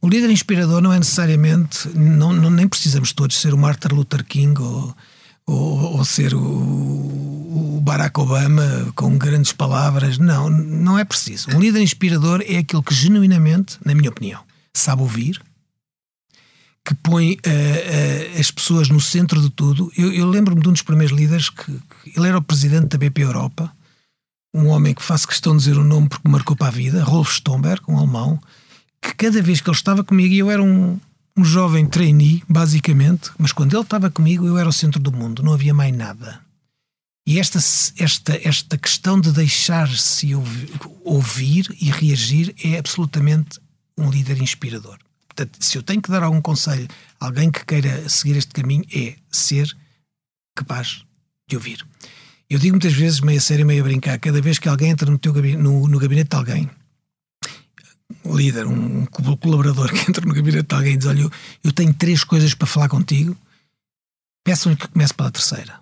[0.00, 1.88] O líder inspirador não é necessariamente.
[1.96, 4.96] Não, não nem precisamos todos ser o Martin Luther King ou,
[5.44, 10.18] ou, ou ser o, o, Barack Obama com grandes palavras.
[10.18, 11.50] Não, não é preciso.
[11.50, 15.42] Um líder inspirador é aquele que genuinamente, na minha opinião, sabe ouvir
[16.84, 19.92] que põe uh, uh, as pessoas no centro de tudo.
[19.96, 22.98] Eu, eu lembro-me de um dos primeiros líderes que, que, ele era o presidente da
[22.98, 23.72] BP Europa,
[24.54, 27.32] um homem que faço questão de dizer o nome porque marcou para a vida, Rolf
[27.36, 28.38] Stomberg, um alemão,
[29.00, 30.98] que cada vez que ele estava comigo, eu era um,
[31.36, 35.42] um jovem trainee, basicamente, mas quando ele estava comigo, eu era o centro do mundo,
[35.42, 36.40] não havia mais nada.
[37.24, 40.32] E esta, esta, esta questão de deixar-se
[41.04, 43.60] ouvir e reagir é absolutamente
[43.96, 44.98] um líder inspirador.
[45.34, 46.86] Portanto, se eu tenho que dar algum conselho
[47.18, 49.74] a alguém que queira seguir este caminho, é ser
[50.54, 51.04] capaz
[51.48, 51.84] de ouvir.
[52.50, 55.10] Eu digo muitas vezes, meio a sério, meio a brincar, cada vez que alguém entra
[55.10, 56.70] no, teu gabinete, no, no gabinete de alguém,
[58.24, 61.30] um líder, um colaborador que entra no gabinete de alguém e diz: Olha, eu,
[61.64, 63.34] eu tenho três coisas para falar contigo,
[64.44, 65.80] peçam-lhe que comece pela terceira.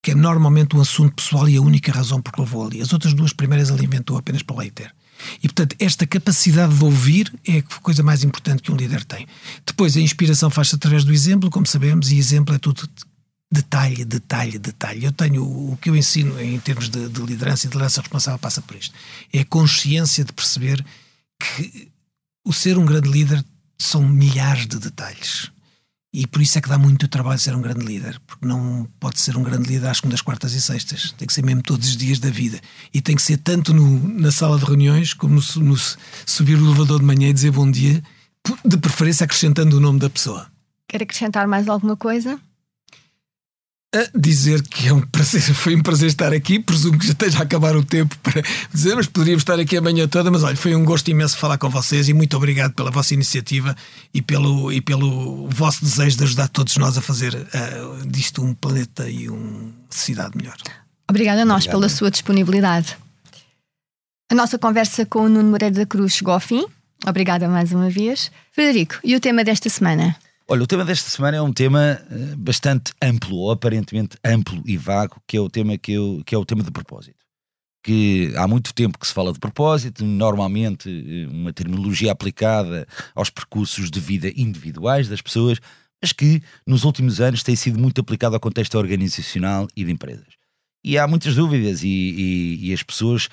[0.00, 2.80] Que é normalmente um assunto pessoal e a única razão por que eu vou ali.
[2.80, 4.94] As outras duas primeiras ele inventou apenas para leiter.
[5.42, 9.26] E, portanto, esta capacidade de ouvir é a coisa mais importante que um líder tem.
[9.66, 12.88] Depois, a inspiração faz-se através do exemplo, como sabemos, e exemplo é tudo
[13.50, 15.04] detalhe, detalhe, detalhe.
[15.04, 18.38] Eu tenho o que eu ensino em termos de, de liderança e de liderança responsável
[18.38, 18.94] passa por isto.
[19.32, 20.84] É a consciência de perceber
[21.38, 21.88] que
[22.44, 23.44] o ser um grande líder
[23.78, 25.50] são milhares de detalhes.
[26.12, 29.20] E por isso é que dá muito trabalho ser um grande líder, porque não pode
[29.20, 31.12] ser um grande líder às segundas, quartas e sextas.
[31.12, 32.58] Tem que ser mesmo todos os dias da vida.
[32.94, 35.76] E tem que ser tanto no, na sala de reuniões como no, no
[36.24, 38.02] subir o elevador de manhã e dizer bom dia,
[38.64, 40.46] de preferência acrescentando o nome da pessoa.
[40.88, 42.40] Quer acrescentar mais alguma coisa?
[43.94, 46.58] A dizer que é um prazer, foi um prazer estar aqui.
[46.58, 49.80] Presumo que já esteja a acabar o tempo para dizer, mas poderíamos estar aqui a
[49.80, 50.30] manhã toda.
[50.30, 53.74] Mas olha, foi um gosto imenso falar com vocês e muito obrigado pela vossa iniciativa
[54.12, 58.54] e pelo, e pelo vosso desejo de ajudar todos nós a fazer uh, disto um
[58.54, 60.56] planeta e uma cidade melhor.
[61.08, 61.80] Obrigada a nós Obrigado.
[61.80, 62.96] pela sua disponibilidade.
[64.30, 66.66] A nossa conversa com o Nuno Moreira da Cruz chegou ao fim.
[67.06, 68.30] Obrigada mais uma vez.
[68.52, 70.14] Frederico, e o tema desta semana?
[70.50, 74.78] Olha, o tema desta semana é um tema eh, bastante amplo, ou aparentemente amplo e
[74.78, 77.18] vago, que é o tema que, eu, que é o tema de propósito.
[77.84, 83.28] Que há muito tempo que se fala de propósito, normalmente eh, uma terminologia aplicada aos
[83.28, 85.58] percursos de vida individuais das pessoas,
[86.00, 90.38] mas que nos últimos anos tem sido muito aplicado ao contexto organizacional e de empresas.
[90.82, 93.28] E há muitas dúvidas e, e, e as pessoas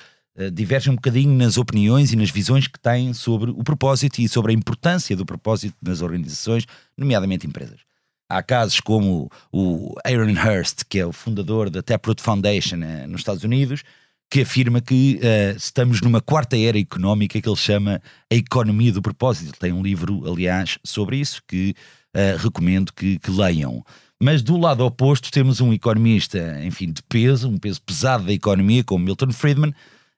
[0.54, 4.52] divergem um bocadinho nas opiniões e nas visões que têm sobre o propósito e sobre
[4.52, 6.66] a importância do propósito nas organizações,
[6.98, 7.80] nomeadamente empresas.
[8.28, 13.22] Há casos como o Aaron Hurst, que é o fundador da Taproot Foundation uh, nos
[13.22, 13.84] Estados Unidos,
[14.32, 19.02] que afirma que uh, estamos numa quarta era económica que ele chama a economia do
[19.02, 19.50] propósito.
[19.50, 21.76] Ele tem um livro, aliás, sobre isso que
[22.16, 23.86] uh, recomendo que, que leiam.
[24.20, 28.84] Mas do lado oposto temos um economista, enfim, de peso, um peso pesado da economia,
[28.84, 29.74] como Milton Friedman,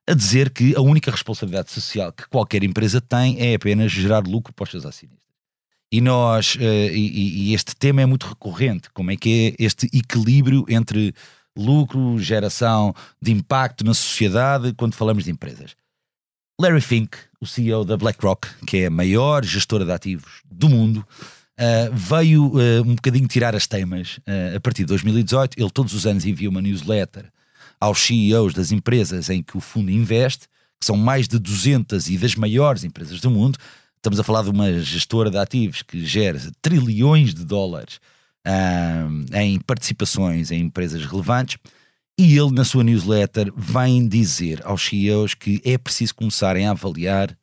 [0.07, 4.53] a dizer que a única responsabilidade social que qualquer empresa tem é apenas gerar lucro
[4.53, 5.27] para os seus acionistas.
[5.91, 9.85] E nós, uh, e, e, este tema é muito recorrente, como é que é este
[9.93, 11.13] equilíbrio entre
[11.55, 15.75] lucro, geração de impacto na sociedade quando falamos de empresas.
[16.59, 21.05] Larry Fink, o CEO da BlackRock, que é a maior gestora de ativos do mundo,
[21.57, 24.19] uh, veio uh, um bocadinho tirar as temas
[24.55, 25.59] a partir de 2018.
[25.59, 27.31] Ele todos os anos envia uma newsletter
[27.79, 30.47] aos CEOs das empresas em que o fundo investe,
[30.79, 33.57] que são mais de 200 e das maiores empresas do mundo.
[33.95, 37.99] Estamos a falar de uma gestora de ativos que gera trilhões de dólares
[38.45, 41.57] uh, em participações em empresas relevantes.
[42.19, 47.37] E ele, na sua newsletter, vem dizer aos CEOs que é preciso começarem a avaliar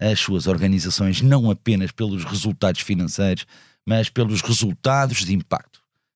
[0.00, 3.46] as suas organizações não apenas pelos resultados financeiros,
[3.86, 5.73] mas pelos resultados de impacto.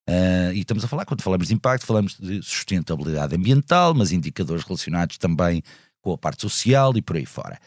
[0.09, 4.65] Uh, e estamos a falar, quando falamos de impacto, falamos de sustentabilidade ambiental, mas indicadores
[4.65, 5.63] relacionados também
[6.01, 7.59] com a parte social e por aí fora.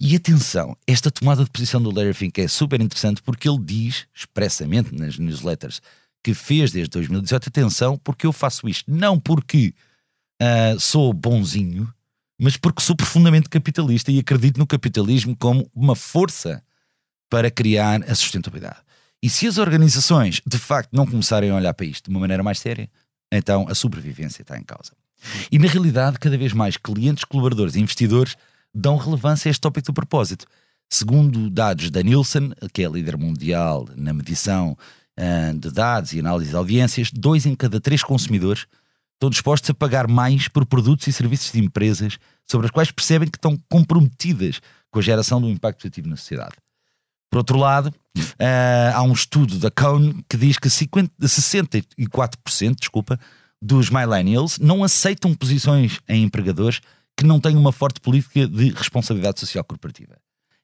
[0.00, 4.06] E atenção, esta tomada de posição do Larry Fink é super interessante porque ele diz
[4.14, 5.82] expressamente nas newsletters
[6.24, 9.74] que fez desde 2018, atenção, porque eu faço isto não porque
[10.40, 11.92] uh, sou bonzinho,
[12.40, 16.62] mas porque sou profundamente capitalista e acredito no capitalismo como uma força
[17.28, 18.80] para criar a sustentabilidade.
[19.22, 22.42] E se as organizações de facto não começarem a olhar para isto de uma maneira
[22.42, 22.90] mais séria,
[23.30, 24.92] então a sobrevivência está em causa.
[25.50, 28.36] E na realidade, cada vez mais clientes, colaboradores e investidores
[28.74, 30.46] dão relevância a este tópico do propósito.
[30.90, 34.76] Segundo dados da Nielsen, que é líder mundial na medição
[35.18, 38.66] uh, de dados e análise de audiências, dois em cada três consumidores
[39.14, 43.30] estão dispostos a pagar mais por produtos e serviços de empresas sobre as quais percebem
[43.30, 44.60] que estão comprometidas
[44.90, 46.56] com a geração de um impacto positivo na sociedade.
[47.30, 53.18] Por outro lado, uh, há um estudo da Cone que diz que 50, 64% desculpa,
[53.60, 56.80] dos millennials não aceitam posições em empregadores
[57.16, 60.16] que não têm uma forte política de responsabilidade social corporativa.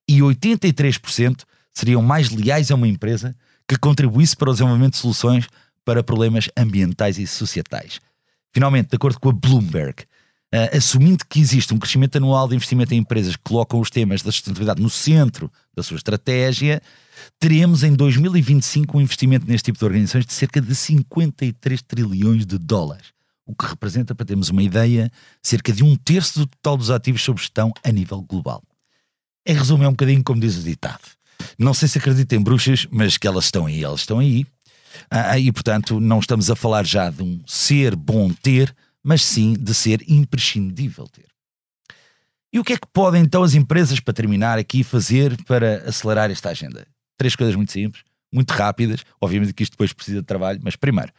[0.08, 1.42] E 83%
[1.72, 3.36] seriam mais leais a uma empresa
[3.68, 5.46] que contribuísse para o desenvolvimento de soluções
[5.84, 8.00] para problemas ambientais e societais.
[8.52, 10.02] Finalmente, de acordo com a Bloomberg,
[10.54, 14.22] uh, assumindo que existe um crescimento anual de investimento em empresas que colocam os temas
[14.22, 16.82] da sustentabilidade no centro da sua estratégia,
[17.38, 22.58] teremos em 2025 um investimento neste tipo de organizações de cerca de 53 trilhões de
[22.58, 23.06] dólares,
[23.46, 25.10] o que representa, para termos uma ideia,
[25.42, 28.62] cerca de um terço do total dos ativos sob gestão a nível global.
[29.46, 31.04] Em resumo, é um bocadinho como diz o ditado.
[31.58, 34.46] Não sei se acredita em bruxas, mas que elas estão aí, elas estão aí.
[35.10, 39.54] Ah, e, portanto, não estamos a falar já de um ser bom ter, mas sim
[39.54, 41.26] de ser imprescindível ter.
[42.52, 46.30] E o que é que podem então as empresas, para terminar aqui, fazer para acelerar
[46.30, 46.86] esta agenda?
[47.18, 48.02] Três coisas muito simples,
[48.32, 49.04] muito rápidas.
[49.20, 51.12] Obviamente que isto depois precisa de trabalho, mas primeiro,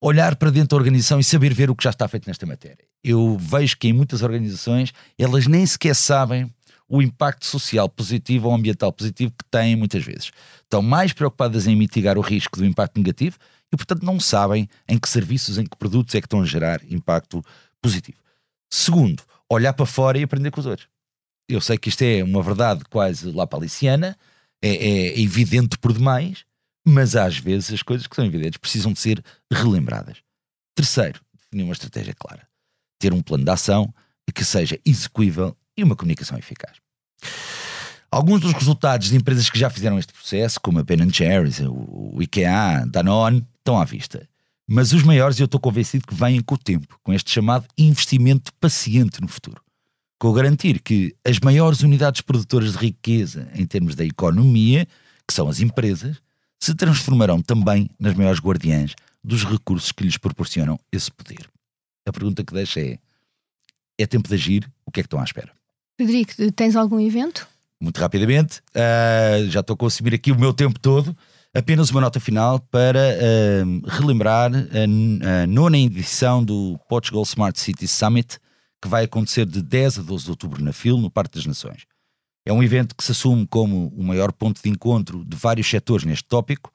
[0.00, 2.84] olhar para dentro da organização e saber ver o que já está feito nesta matéria.
[3.04, 6.50] Eu vejo que em muitas organizações elas nem sequer sabem
[6.88, 10.30] o impacto social positivo ou ambiental positivo que têm muitas vezes.
[10.62, 13.38] Estão mais preocupadas em mitigar o risco do impacto negativo
[13.72, 16.80] e, portanto, não sabem em que serviços, em que produtos é que estão a gerar
[16.90, 17.42] impacto
[17.80, 18.18] positivo.
[18.70, 20.88] Segundo, olhar para fora e aprender com os outros.
[21.48, 24.16] Eu sei que isto é uma verdade quase lá paliciana,
[24.62, 26.44] é, é evidente por demais,
[26.86, 30.18] mas às vezes as coisas que são evidentes precisam de ser relembradas.
[30.74, 32.46] Terceiro, definir uma estratégia clara.
[32.98, 33.92] Ter um plano de ação
[34.34, 36.78] que seja execuível e uma comunicação eficaz.
[38.10, 42.20] Alguns dos resultados de empresas que já fizeram este processo, como a Ben Jerry's, o
[42.20, 44.28] IKEA, Danone, estão à vista.
[44.68, 48.52] Mas os maiores eu estou convencido que vêm com o tempo, com este chamado investimento
[48.54, 49.62] paciente no futuro.
[50.22, 54.86] Com garantir que as maiores unidades produtoras de riqueza em termos da economia,
[55.26, 56.18] que são as empresas,
[56.60, 58.94] se transformarão também nas maiores guardiãs
[59.24, 61.50] dos recursos que lhes proporcionam esse poder.
[62.06, 63.00] A pergunta que deixa é:
[63.98, 64.70] é tempo de agir?
[64.86, 65.50] O que é que estão à espera?
[65.96, 67.48] Frederico, tens algum evento?
[67.80, 71.16] Muito rapidamente, uh, já estou a consumir aqui o meu tempo todo.
[71.52, 77.88] Apenas uma nota final para uh, relembrar a, a, nona edição do Portugal Smart City
[77.88, 78.38] Summit,
[78.82, 81.86] que vai acontecer de 10 a 12 de outubro na FIL, no Parque das Nações.
[82.44, 86.04] É um evento que se assume como o maior ponto de encontro de vários setores
[86.04, 86.72] neste tópico,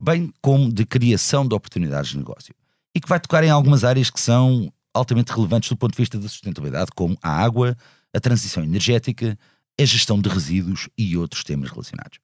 [0.00, 2.54] bem como de criação de oportunidades de negócio.
[2.94, 6.18] E que vai tocar em algumas áreas que são altamente relevantes do ponto de vista
[6.18, 7.76] da sustentabilidade, como a água,
[8.14, 9.38] a transição energética,
[9.78, 12.18] a gestão de resíduos e outros temas relacionados.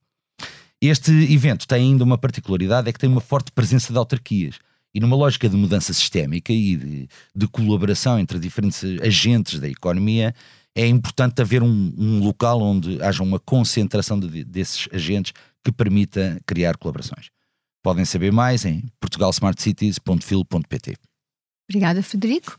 [0.80, 4.58] Este evento tem ainda uma particularidade, é que tem uma forte presença de autarquias.
[4.98, 10.34] E numa lógica de mudança sistémica e de, de colaboração entre diferentes agentes da economia,
[10.74, 15.32] é importante haver um, um local onde haja uma concentração de, desses agentes
[15.64, 17.28] que permita criar colaborações.
[17.80, 20.96] Podem saber mais em portugalsmartcities.fil.pt.
[21.70, 22.58] Obrigada, Frederico.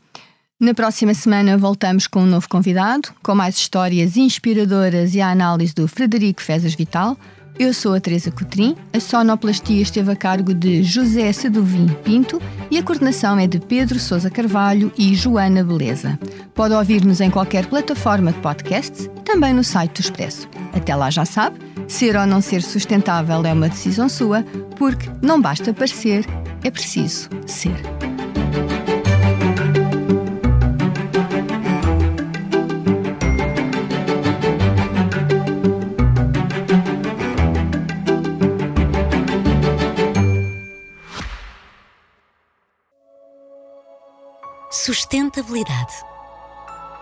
[0.58, 5.74] Na próxima semana voltamos com um novo convidado, com mais histórias inspiradoras e a análise
[5.74, 7.18] do Frederico Fezas Vital.
[7.60, 12.40] Eu sou a Teresa Cotrim, a sonoplastia esteve a cargo de José Seduvim Pinto
[12.70, 16.18] e a coordenação é de Pedro Sousa Carvalho e Joana Beleza.
[16.54, 20.48] Pode ouvir-nos em qualquer plataforma de podcasts e também no site do Expresso.
[20.72, 24.42] Até lá já sabe, ser ou não ser sustentável é uma decisão sua,
[24.78, 26.24] porque não basta parecer,
[26.64, 27.76] é preciso ser.
[45.10, 45.92] Sustentabilidade.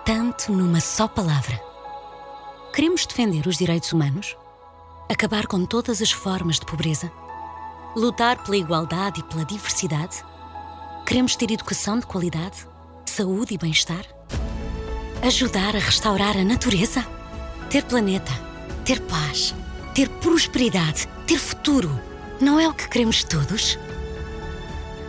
[0.03, 1.61] Tanto numa só palavra.
[2.73, 4.35] Queremos defender os direitos humanos?
[5.11, 7.13] Acabar com todas as formas de pobreza?
[7.95, 10.25] Lutar pela igualdade e pela diversidade?
[11.07, 12.67] Queremos ter educação de qualidade?
[13.05, 14.07] Saúde e bem-estar?
[15.23, 17.07] Ajudar a restaurar a natureza?
[17.69, 18.33] Ter planeta?
[18.87, 19.55] Ter paz?
[19.95, 21.07] Ter prosperidade?
[21.27, 21.91] Ter futuro?
[22.41, 23.79] Não é o que queremos todos?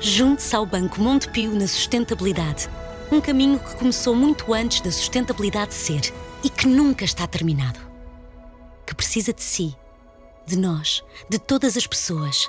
[0.01, 2.67] Junte-se ao Banco Montepio na sustentabilidade.
[3.11, 7.79] Um caminho que começou muito antes da sustentabilidade ser e que nunca está terminado.
[8.85, 9.75] Que precisa de si,
[10.45, 12.47] de nós, de todas as pessoas.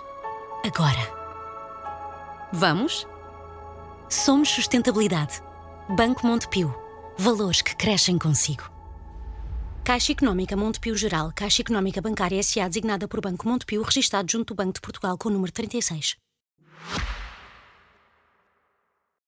[0.63, 1.21] Agora.
[2.53, 3.07] Vamos?
[4.09, 5.43] Somos sustentabilidade.
[5.89, 6.75] Banco Montepio.
[7.17, 8.71] Valores que crescem consigo.
[9.83, 12.69] Caixa Económica Montepio Geral, Caixa Económica Bancária S.A.
[12.69, 16.17] designada por Banco Montepio, registado junto do Banco de Portugal com o número 36.